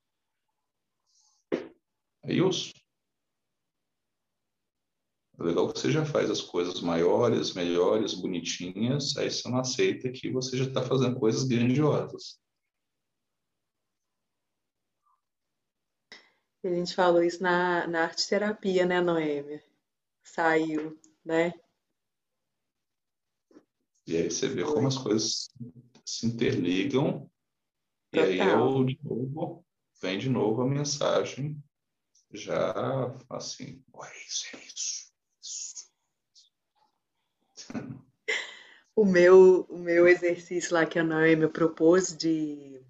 [2.25, 2.75] É isso.
[5.39, 10.11] É legal que você já faz as coisas maiores, melhores, bonitinhas, aí você não aceita
[10.11, 12.41] que você já está fazendo coisas grandiosas.
[16.65, 19.63] A gente falou isso na, na arte terapia, né, Noêmia?
[20.25, 21.53] Saiu, né?
[24.07, 25.49] E aí você vê como as coisas
[26.07, 27.29] se interligam
[28.13, 29.67] e aí eu, de novo,
[30.01, 31.63] vem de novo a mensagem
[32.33, 32.73] já
[33.29, 35.07] assim, é isso, é isso.
[38.95, 42.81] O meu, o meu exercício lá que a Noemi propôs de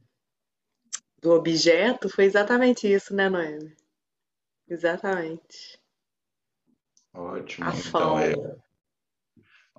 [1.21, 3.75] do objeto foi exatamente isso, né, Noemi?
[4.69, 5.81] Exatamente.
[7.12, 7.67] Ótimo.
[7.67, 8.35] A então, é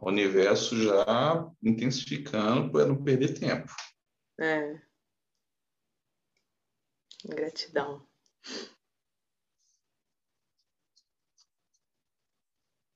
[0.02, 3.74] o universo já intensificando para não perder tempo.
[4.39, 4.80] É.
[7.26, 8.08] Gratidão.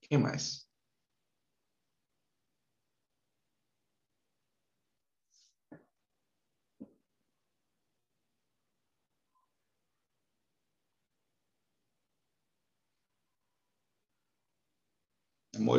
[0.01, 0.70] Quem mais?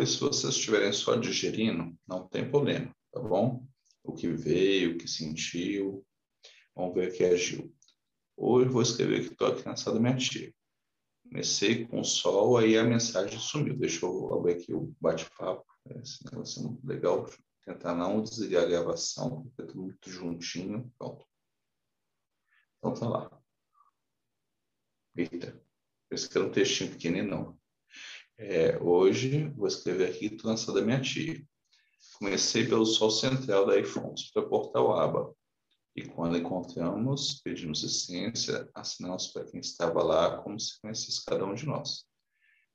[0.06, 3.66] Se vocês estiverem só digerindo, não tem problema, tá bom?
[4.04, 6.06] O que veio, o que sentiu,
[6.74, 7.74] vamos ver o que agiu.
[8.36, 10.54] Hoje vou escrever que estou aqui na sala minha tia.
[11.24, 13.76] Comecei com o sol, aí a mensagem sumiu.
[13.76, 15.66] Deixa eu abrir aqui o bate-papo.
[16.00, 17.28] Esse negócio é muito legal.
[17.64, 20.92] Tentar não desligar a gravação, porque tudo muito juntinho.
[20.96, 21.26] Pronto.
[22.78, 23.42] Então tá lá.
[25.16, 25.60] Eita,
[26.10, 27.61] esse aqui é um textinho pequenininho, não.
[28.44, 31.40] É, hoje vou escrever aqui sala da minha tia.
[32.18, 35.32] Comecei pelo sol central da iFonts para Portal Aba.
[35.94, 41.54] E quando encontramos, pedimos licença, assinamos para quem estava lá como se conhecesse cada um
[41.54, 42.04] de nós.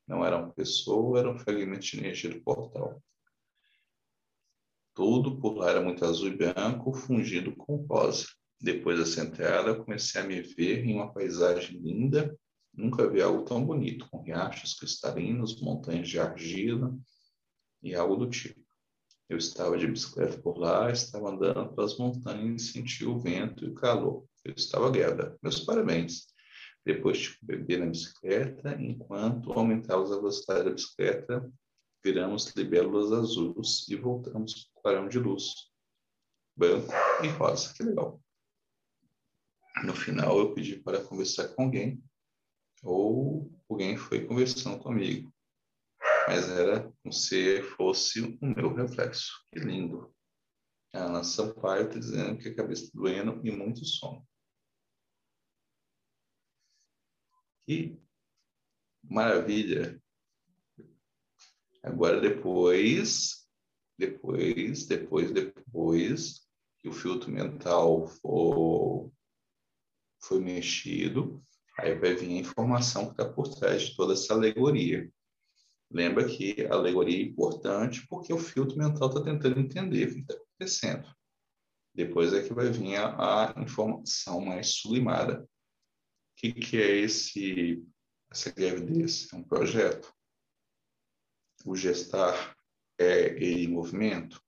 [0.08, 3.04] Não era uma pessoa, era um fragmento de energia do portal.
[4.96, 8.26] Tudo por lá era muito azul e branco, fundido com rosa.
[8.60, 12.34] Depois dessa entrada, comecei a me ver em uma paisagem linda
[12.78, 16.96] Nunca vi algo tão bonito, com riachos cristalinos, montanhas de argila
[17.82, 18.62] e algo do tipo.
[19.28, 23.70] Eu estava de bicicleta por lá, estava andando pelas montanhas e senti o vento e
[23.70, 24.26] o calor.
[24.46, 25.36] Eu estava grávida.
[25.42, 26.28] Meus parabéns.
[26.86, 31.52] Depois de beber na bicicleta, enquanto aumentávamos a velocidade da bicicleta,
[32.04, 35.72] viramos libélulas azuis e voltamos para o clarão de luz,
[36.56, 37.74] branco e rosa.
[37.74, 38.22] Que legal.
[39.84, 42.02] No final, eu pedi para conversar com alguém
[42.84, 45.34] ou alguém foi conversando comigo,
[46.28, 49.32] mas era como se fosse o meu reflexo.
[49.52, 50.14] Que lindo.
[50.94, 54.26] A Ana Sampaio está dizendo que a cabeça está doendo e muito sono.
[57.66, 58.00] Que
[59.04, 60.02] maravilha.
[61.84, 63.48] Agora depois,
[63.98, 66.48] depois, depois, depois
[66.80, 69.12] que o filtro mental for,
[70.22, 71.44] foi mexido,
[71.80, 75.12] Aí vai vir a informação que está por trás de toda essa alegoria.
[75.92, 80.20] Lembra que a alegoria é importante porque o filtro mental está tentando entender o que
[80.22, 81.16] está acontecendo.
[81.94, 85.44] Depois é que vai vir a, a informação mais sublimada.
[85.44, 85.48] O
[86.36, 87.84] que, que é esse,
[88.30, 89.32] essa gravidez?
[89.32, 90.14] É um projeto?
[91.66, 92.56] O gestar
[93.00, 94.42] é ele em movimento?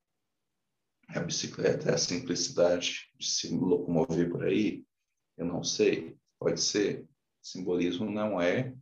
[1.08, 4.86] A bicicleta é a simplicidade de se locomover por aí?
[5.38, 6.16] Eu não sei.
[6.38, 7.09] Pode ser
[7.42, 8.74] simbolismo não é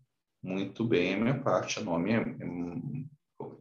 [0.42, 1.80] muito bem a minha parte.
[1.80, 3.08] O nome é, é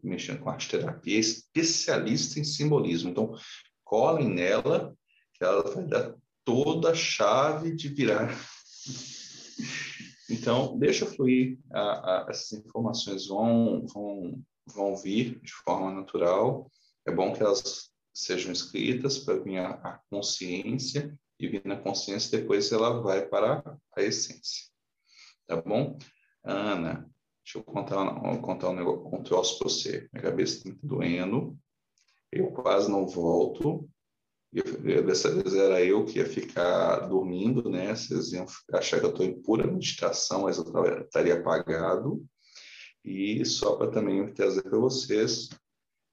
[0.03, 3.11] mexendo com arte terapia, é especialista em simbolismo.
[3.11, 3.35] Então,
[3.85, 4.97] colhem nela,
[5.35, 8.35] que ela vai dar toda a chave de virar.
[10.29, 16.69] Então, deixa fluir, a, a, essas informações vão, vão, vão vir de forma natural.
[17.07, 22.41] É bom que elas sejam escritas para vir a, a consciência, e vir na consciência,
[22.41, 23.63] depois ela vai para
[23.97, 24.67] a essência
[25.47, 25.99] tá bom?
[26.45, 27.11] Ana,
[27.45, 30.09] deixa eu contar, contar um, negócio, um para você.
[30.13, 31.57] Minha cabeça está doendo,
[32.33, 33.89] eu quase não volto.
[34.53, 37.95] Eu, dessa vez era eu que ia ficar dormindo, né?
[37.95, 40.65] Vocês iam achar que eu estou em pura meditação, mas eu
[41.03, 42.25] estaria apagado.
[43.05, 45.49] E só para também trazer para vocês,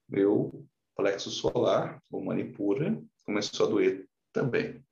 [0.08, 0.64] meu
[0.96, 4.84] plexo solar, o manipura, começou a doer também.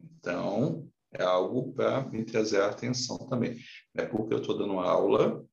[0.00, 3.58] Então, é algo para me trazer a atenção também.
[3.94, 5.44] É porque eu estou dando aula,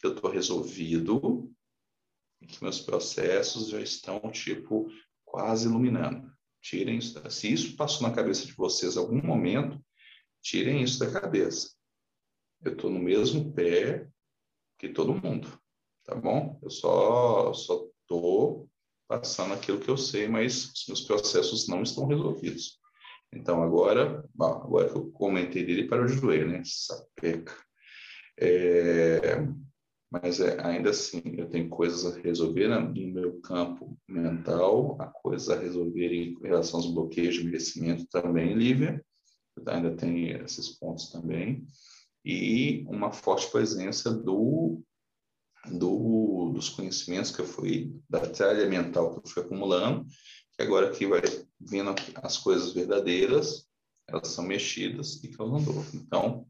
[0.00, 1.50] que eu estou resolvido,
[2.40, 4.88] e que meus processos já estão, tipo,
[5.24, 6.32] quase iluminando.
[6.60, 7.18] Tirem isso.
[7.30, 9.82] Se isso passou na cabeça de vocês em algum momento,
[10.42, 11.74] tirem isso da cabeça.
[12.62, 14.08] Eu estou no mesmo pé
[14.78, 15.58] que todo mundo,
[16.04, 16.58] tá bom?
[16.62, 18.68] Eu só só estou
[19.06, 22.80] passando aquilo que eu sei, mas os meus processos não estão resolvidos.
[23.34, 26.62] Então, agora, bom, agora que eu comentei dele para o joelho, né?
[26.64, 27.54] Sapeca.
[28.38, 29.36] É,
[30.10, 35.48] mas é, ainda assim eu tenho coisas a resolver no meu campo mental, há coisas
[35.50, 39.04] a resolver em relação aos bloqueios de merecimento também, Lívia,
[39.66, 41.66] ainda tem esses pontos também,
[42.24, 44.80] e uma forte presença do,
[45.66, 50.06] do dos conhecimentos que eu fui, da trilha mental que eu fui acumulando,
[50.56, 51.20] que agora aqui vai
[51.60, 53.68] vindo as coisas verdadeiras,
[54.08, 55.84] elas são mexidas e causam dor.
[55.94, 56.46] Então,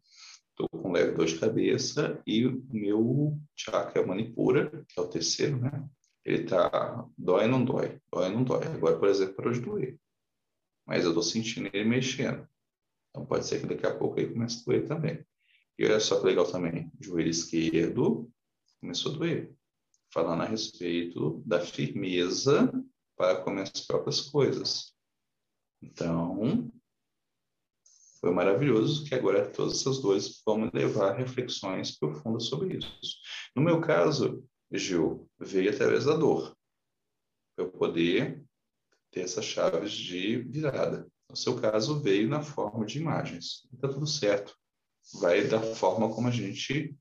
[0.51, 5.59] estou com leve dor de cabeça e o meu chakra manipura, que é o terceiro,
[5.59, 5.89] né?
[6.25, 8.67] Ele tá dói não dói, dói não dói.
[8.67, 10.01] Agora, por exemplo, parou de doer.
[10.87, 12.47] Mas eu estou sentindo ele mexendo.
[13.11, 15.25] Então pode ser que daqui a pouco ele comece a doer também.
[15.79, 18.31] E olha só que legal também, joelho esquerdo
[18.81, 19.55] começou a doer.
[20.13, 22.71] Falando a respeito da firmeza
[23.17, 24.95] para com as próprias coisas.
[25.83, 26.71] Então,
[28.21, 33.19] foi maravilhoso que agora todas essas dores vão me levar a reflexões profundas sobre isso.
[33.55, 34.43] No meu caso,
[34.73, 36.57] Gil, veio através da dor.
[37.55, 38.43] Para eu poder
[39.11, 41.07] ter essas chaves de virada.
[41.29, 43.69] No seu caso, veio na forma de imagens.
[43.73, 44.57] Está tudo certo.
[45.21, 46.97] Vai da forma como a gente,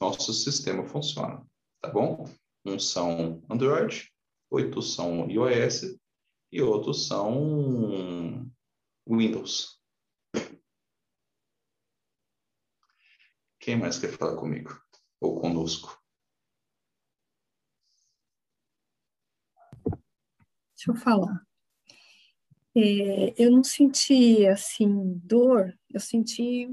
[0.00, 1.44] nosso sistema funciona.
[1.80, 2.24] Tá bom?
[2.64, 4.10] Uns são Android,
[4.50, 5.98] oito são iOS
[6.52, 8.50] e outros são
[9.08, 9.80] Windows.
[13.58, 14.70] Quem mais quer falar comigo?
[15.20, 16.00] Ou conosco?
[20.74, 21.46] Deixa eu falar.
[22.74, 26.68] É, eu não senti, assim, dor, eu senti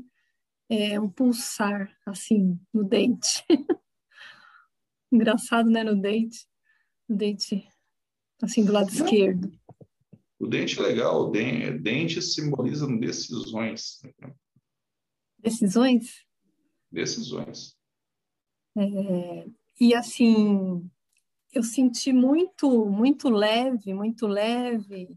[0.70, 3.44] é, um pulsar, assim, no dente.
[5.12, 6.48] Engraçado, né, no dente.
[7.08, 7.68] No dente,
[8.41, 9.51] assim, do lado esquerdo.
[10.39, 14.01] O dente é legal, o dente, dente simboliza decisões.
[15.39, 16.28] Decisões?
[16.91, 17.78] decisões.
[18.76, 19.47] É,
[19.80, 20.89] e assim,
[21.51, 25.10] eu senti muito, muito leve, muito leve,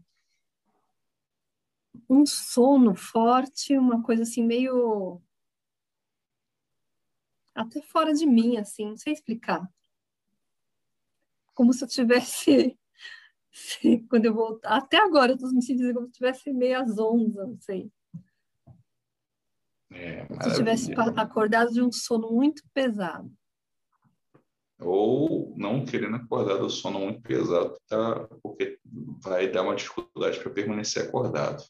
[2.09, 5.21] um sono forte, uma coisa assim meio
[7.53, 9.69] até fora de mim, assim, não sei explicar.
[11.61, 12.75] Como se eu tivesse,
[14.09, 16.97] quando eu voltar, até agora eu estou me sentindo como se eu tivesse meio às
[16.97, 17.91] onze, não sei.
[19.91, 23.31] É, Se eu tivesse acordado de um sono muito pesado.
[24.79, 28.79] Ou não querendo acordar do sono muito pesado, tá, porque
[29.23, 31.63] vai dar uma dificuldade para permanecer acordado.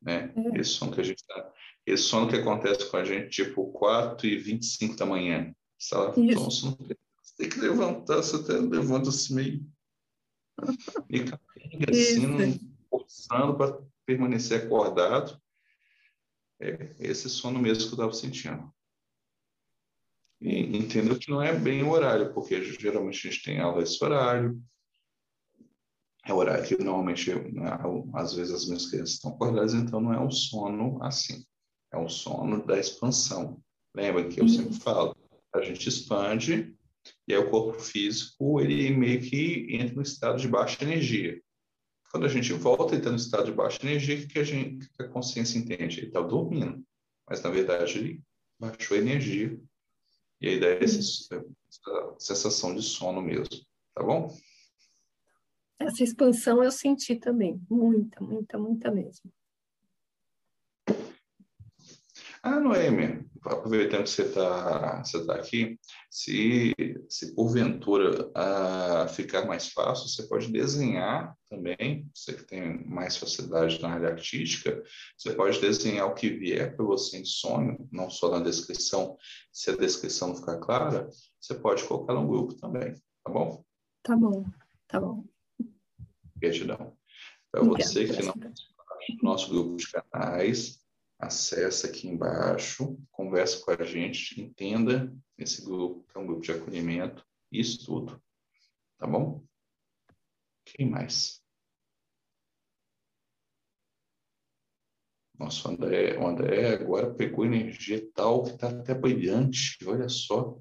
[0.00, 0.32] Né?
[0.36, 0.60] É.
[0.60, 1.52] Esse sono que a gente tá,
[1.84, 5.52] esse sono que acontece com a gente tipo 4 e 25 da manhã.
[5.76, 6.30] Sabe?
[6.30, 6.68] Então, você
[7.40, 9.66] tem que levantar, você até levanta assim meio,
[11.08, 15.40] meio capenga, assim, forçando para permanecer acordado
[16.60, 18.70] é esse sono mesmo que eu estava sentindo.
[20.42, 24.02] E entendo que não é bem o horário, porque geralmente a gente tem aula esse
[24.04, 24.62] horário.
[26.26, 27.78] É o horário que normalmente, né,
[28.14, 31.42] às vezes, as minhas crianças estão acordadas, então não é um sono assim.
[31.90, 33.62] É um sono da expansão.
[33.94, 35.16] Lembra que eu sempre falo?
[35.54, 36.78] A gente expande
[37.26, 41.40] e aí o corpo físico, ele meio que entra no estado de baixa energia.
[42.10, 44.88] Quando a gente volta e está no estado de baixa energia, o que a, gente,
[44.90, 46.00] que a consciência entende?
[46.00, 46.84] Ele está dormindo,
[47.28, 48.22] mas na verdade ele
[48.58, 49.58] baixou a energia.
[50.40, 53.48] E aí dá essa, essa sensação de sono mesmo,
[53.94, 54.34] tá bom?
[55.78, 59.32] Essa expansão eu senti também, muita, muita, muita mesmo.
[62.42, 65.78] Ah, Noemi, aproveitando que você está você tá aqui,
[66.10, 66.74] se,
[67.06, 73.82] se porventura ah, ficar mais fácil, você pode desenhar também, você que tem mais facilidade
[73.82, 74.82] na área artística,
[75.18, 79.18] você pode desenhar o que vier para você em sonho, não só na descrição,
[79.52, 83.62] se a descrição não ficar clara, você pode colocar no grupo também, tá bom?
[84.02, 84.46] Tá bom,
[84.88, 85.24] tá bom.
[86.36, 86.96] Gratidão.
[87.52, 88.34] Para você que não
[89.22, 90.80] no nosso grupo de canais,
[91.20, 96.52] acessa aqui embaixo, conversa com a gente, entenda esse grupo, que é um grupo de
[96.52, 98.20] acolhimento e estudo.
[98.96, 99.44] Tá bom?
[100.64, 101.42] Quem mais?
[105.38, 110.58] Nosso André, o André agora pegou energia tal que está até brilhante, olha só.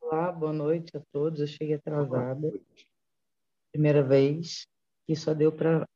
[0.00, 1.40] Olá, boa noite a todos.
[1.40, 2.52] Eu cheguei atrasada.
[3.72, 4.66] Primeira vez
[5.06, 5.86] e só deu para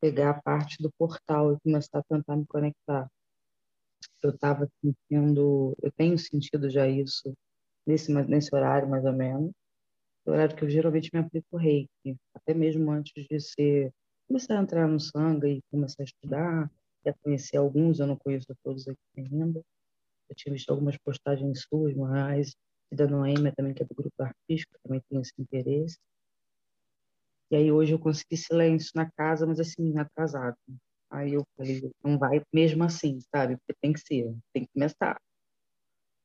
[0.00, 3.10] pegar a parte do portal e começar a tentar me conectar.
[4.22, 7.34] Eu estava sentindo, eu tenho sentido já isso
[7.86, 9.52] nesse, nesse horário mais ou menos,
[10.24, 13.92] o horário que eu geralmente me aplico reiki, até mesmo antes de ser,
[14.28, 16.70] começar a entrar no sangue e começar a estudar,
[17.06, 19.62] a conhecer alguns, eu não conheço todos aqui ainda.
[20.28, 22.54] eu tinha visto algumas postagens suas, mas
[22.92, 25.98] da Noêmia também, que é do grupo artístico, também tem esse interesse.
[27.50, 30.56] E aí hoje eu consegui silêncio na casa, mas assim, atrasado.
[31.10, 33.56] Aí eu falei, não vai mesmo assim, sabe?
[33.56, 35.16] Porque tem que ser, tem que começar.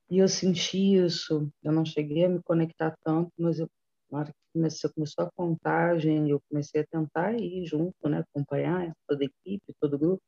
[0.09, 3.67] E eu senti isso, eu não cheguei a me conectar tanto, mas eu,
[4.11, 8.19] na hora que comecei, começou a contagem, eu comecei a tentar ir junto, né?
[8.19, 10.21] Acompanhar toda a equipe, todo o grupo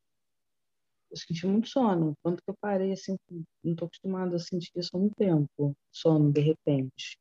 [1.12, 2.14] eu senti muito sono.
[2.24, 3.18] Tanto que eu parei, assim,
[3.64, 5.76] não estou acostumada a sentir isso há um tempo.
[5.92, 7.18] Sono, de repente.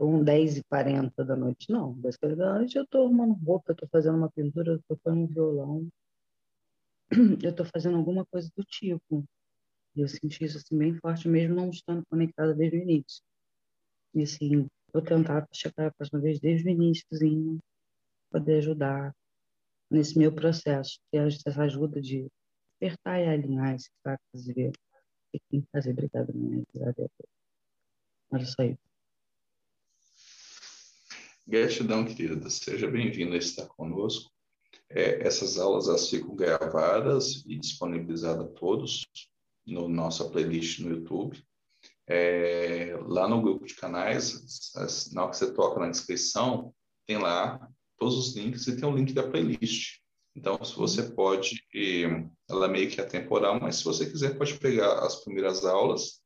[0.00, 1.94] Um 10 e 40 da noite, não.
[1.94, 4.76] 10 e 40 da noite eu estou arrumando roupa, eu estou fazendo uma pintura, eu
[4.76, 5.88] estou tocando um violão.
[7.44, 9.22] Eu estou fazendo alguma coisa do tipo.
[9.94, 13.22] E eu senti isso, assim, bem forte, mesmo não estando conectada desde o início.
[14.14, 17.58] E, assim, vou tentar chegar a próxima vez desde o iníciozinho,
[18.30, 19.14] poder ajudar,
[19.90, 22.26] nesse meu processo, ter essa ajuda de
[22.76, 24.72] apertar e alinhar esse chakras e ver o
[25.32, 25.90] que tem que fazer.
[25.90, 26.64] Obrigada, minha
[28.30, 28.91] Olha só isso.
[31.46, 32.48] Gratidão, querida.
[32.48, 34.30] Seja bem-vinda a estar conosco.
[34.88, 39.04] É, essas aulas elas ficam gravadas e disponibilizadas a todos
[39.66, 41.42] no nossa playlist no YouTube.
[42.06, 44.72] É, lá no grupo de canais,
[45.12, 46.72] na hora que você toca na descrição,
[47.06, 47.68] tem lá
[47.98, 49.98] todos os links e tem o link da playlist.
[50.36, 51.60] Então, se você pode,
[52.48, 56.20] ela é meio que atemporal, mas se você quiser, pode pegar as primeiras aulas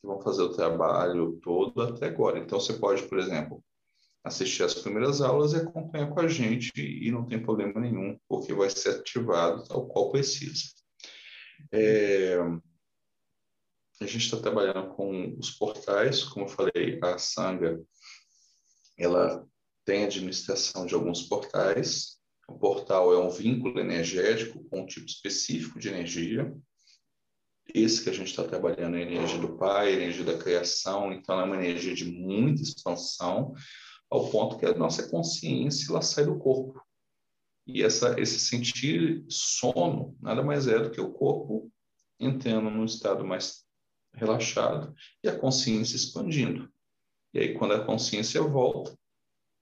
[0.00, 2.38] que vão fazer o trabalho todo até agora.
[2.38, 3.62] Então, você pode, por exemplo,
[4.26, 8.52] assistir as primeiras aulas e acompanhar com a gente e não tem problema nenhum, porque
[8.52, 10.64] vai ser ativado tal qual precisa.
[11.72, 12.36] É,
[14.00, 17.80] a gente está trabalhando com os portais, como eu falei, a Sanga,
[18.98, 19.46] ela
[19.84, 22.16] tem administração de alguns portais.
[22.48, 26.52] O portal é um vínculo energético com um tipo específico de energia.
[27.72, 31.12] Esse que a gente está trabalhando é a energia do Pai, a energia da criação,
[31.12, 33.54] então é uma energia de muita expansão,
[34.10, 36.80] ao ponto que a nossa consciência ela sai do corpo.
[37.66, 41.70] E essa, esse sentir sono nada mais é do que o corpo
[42.18, 43.66] entrando num estado mais
[44.14, 46.72] relaxado e a consciência expandindo.
[47.34, 48.96] E aí, quando a consciência volta,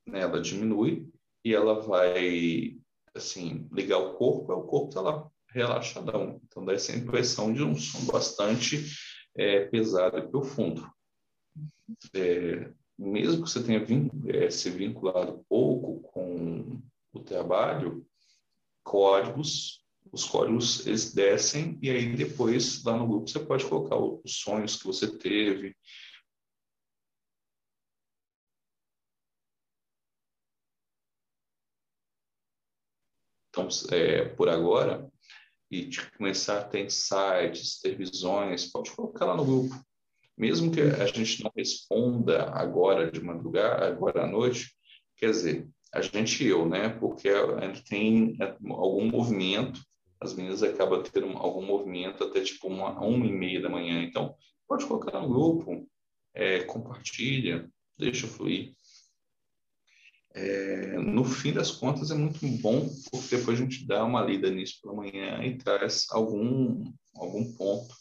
[0.07, 1.09] né, ela diminui
[1.45, 2.79] e ela vai,
[3.15, 6.41] assim, ligar o corpo, o corpo está lá relaxadão.
[6.45, 8.85] Então, dá essa impressão de um som bastante
[9.35, 10.89] é, pesado e profundo.
[12.15, 16.81] É, mesmo que você tenha vin é, se vinculado pouco com
[17.13, 18.07] o trabalho,
[18.83, 24.21] códigos, os códigos eles descem e aí depois lá no grupo você pode colocar os
[24.27, 25.75] sonhos que você teve,
[33.55, 35.09] Então, é, por agora,
[35.71, 35.89] e
[36.19, 39.75] começar a ter insights, ter visões, pode colocar lá no grupo.
[40.37, 44.75] Mesmo que a gente não responda agora de madrugada, agora à noite,
[45.17, 46.89] quer dizer, a gente eu, né?
[46.89, 49.81] Porque a gente tem é, algum movimento,
[50.21, 54.03] as meninas acabam tendo algum movimento até tipo uma, uma e meia da manhã.
[54.03, 54.35] Então,
[54.67, 55.89] pode colocar no grupo,
[56.35, 58.75] é, compartilha, deixa fluir.
[60.35, 64.51] É, no fim das contas é muito bom, porque depois a gente dá uma lida
[64.51, 67.95] nisso pela manhã e traz algum, algum ponto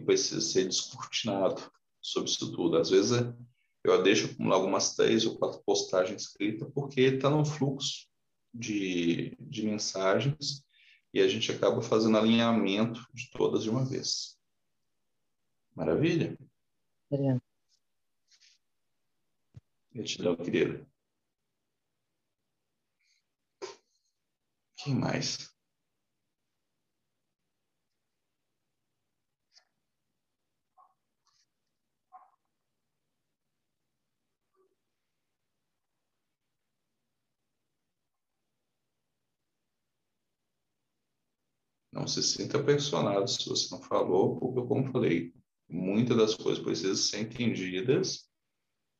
[0.00, 1.70] que precisa ser descortinado
[2.00, 2.76] sobre isso tudo.
[2.76, 3.12] Às vezes
[3.84, 8.08] eu deixo acumular algumas três ou quatro postagens escritas, porque está no fluxo
[8.52, 10.64] de, de mensagens
[11.12, 14.38] e a gente acaba fazendo alinhamento de todas de uma vez.
[15.74, 16.36] Maravilha?
[17.10, 17.42] Obrigada.
[19.92, 20.86] Gratidão, querida.
[24.76, 25.52] Quem mais?
[41.92, 45.34] Não se sinta pressionado se você não falou, porque, como falei,
[45.68, 48.28] muitas das coisas precisam ser entendidas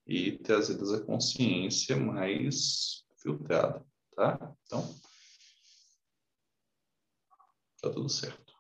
[0.07, 3.85] e trazidas à consciência mais filtrada,
[4.17, 4.57] tá?
[4.67, 4.83] Então,
[7.83, 8.53] Tá tudo certo.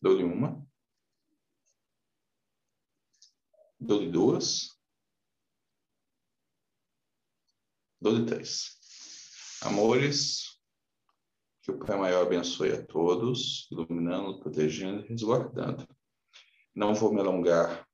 [0.00, 0.64] Dou-lhe uma.
[3.80, 4.79] Dou-lhe duas.
[8.00, 8.78] Dou-lhe três.
[9.60, 10.58] Amores,
[11.62, 15.86] que o Pai Maior abençoe a todos, iluminando, protegendo e resguardando.
[16.74, 17.86] Não vou me alongar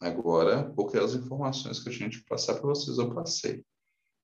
[0.00, 3.62] agora, porque as informações que a gente passar para vocês eu passei.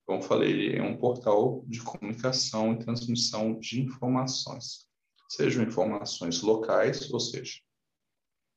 [0.06, 4.88] como falei, é um portal de comunicação e transmissão de informações,
[5.28, 7.60] sejam informações locais, ou seja,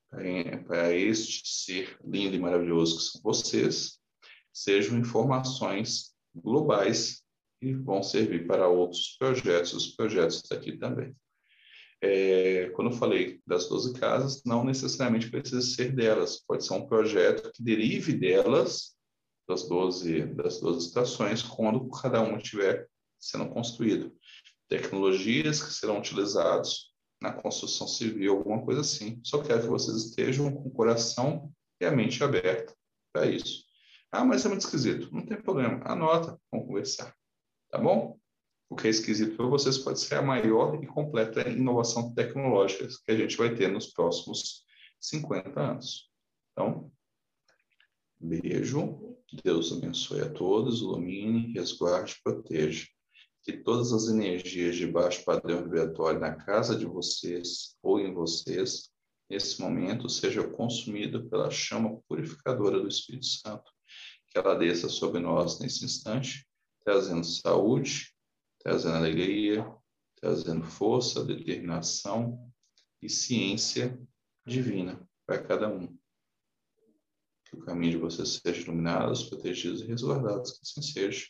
[0.09, 3.99] para este ser lindo e maravilhoso que são vocês,
[4.53, 7.23] sejam informações globais
[7.61, 11.15] e vão servir para outros projetos, os projetos daqui também.
[12.01, 16.85] É, quando eu falei das 12 casas, não necessariamente precisa ser delas, pode ser um
[16.85, 18.95] projeto que derive delas,
[19.47, 22.87] das 12, das 12 estações, quando cada uma estiver
[23.19, 24.15] sendo construído.
[24.67, 29.19] Tecnologias que serão utilizadas na construção civil, alguma coisa assim.
[29.23, 32.73] Só quero que vocês estejam com o coração e a mente aberta
[33.13, 33.64] para isso.
[34.17, 35.13] Ah, mas é muito esquisito.
[35.13, 35.81] Não tem problema.
[35.83, 37.13] Anota, vamos conversar.
[37.69, 38.17] Tá bom?
[38.69, 43.11] O que é esquisito para vocês pode ser a maior e completa inovação tecnológica que
[43.11, 44.63] a gente vai ter nos próximos
[45.01, 46.09] 50 anos.
[46.53, 46.89] Então,
[48.17, 49.17] beijo.
[49.43, 52.87] Deus abençoe a todos, ilumine, resguarde, proteja.
[53.43, 58.89] Que todas as energias de baixo padrão vibratório na casa de vocês ou em vocês,
[59.29, 63.74] nesse momento, sejam consumidas pela chama purificadora do Espírito Santo.
[64.35, 66.45] Que ela desça sobre nós nesse instante,
[66.83, 68.13] trazendo saúde,
[68.59, 69.65] trazendo alegria,
[70.19, 72.51] trazendo força, determinação
[73.01, 73.97] e ciência
[74.45, 75.87] divina para cada um.
[77.45, 81.27] Que o caminho de vocês seja iluminado, protegidos e resguardados, que assim seja.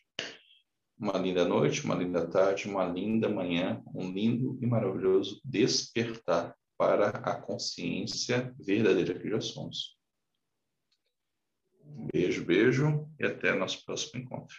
[0.97, 7.09] Uma linda noite, uma linda tarde, uma linda manhã, um lindo e maravilhoso despertar para
[7.09, 9.94] a consciência verdadeira que já somos.
[12.13, 14.55] Beijo, beijo e até nosso próximo encontro.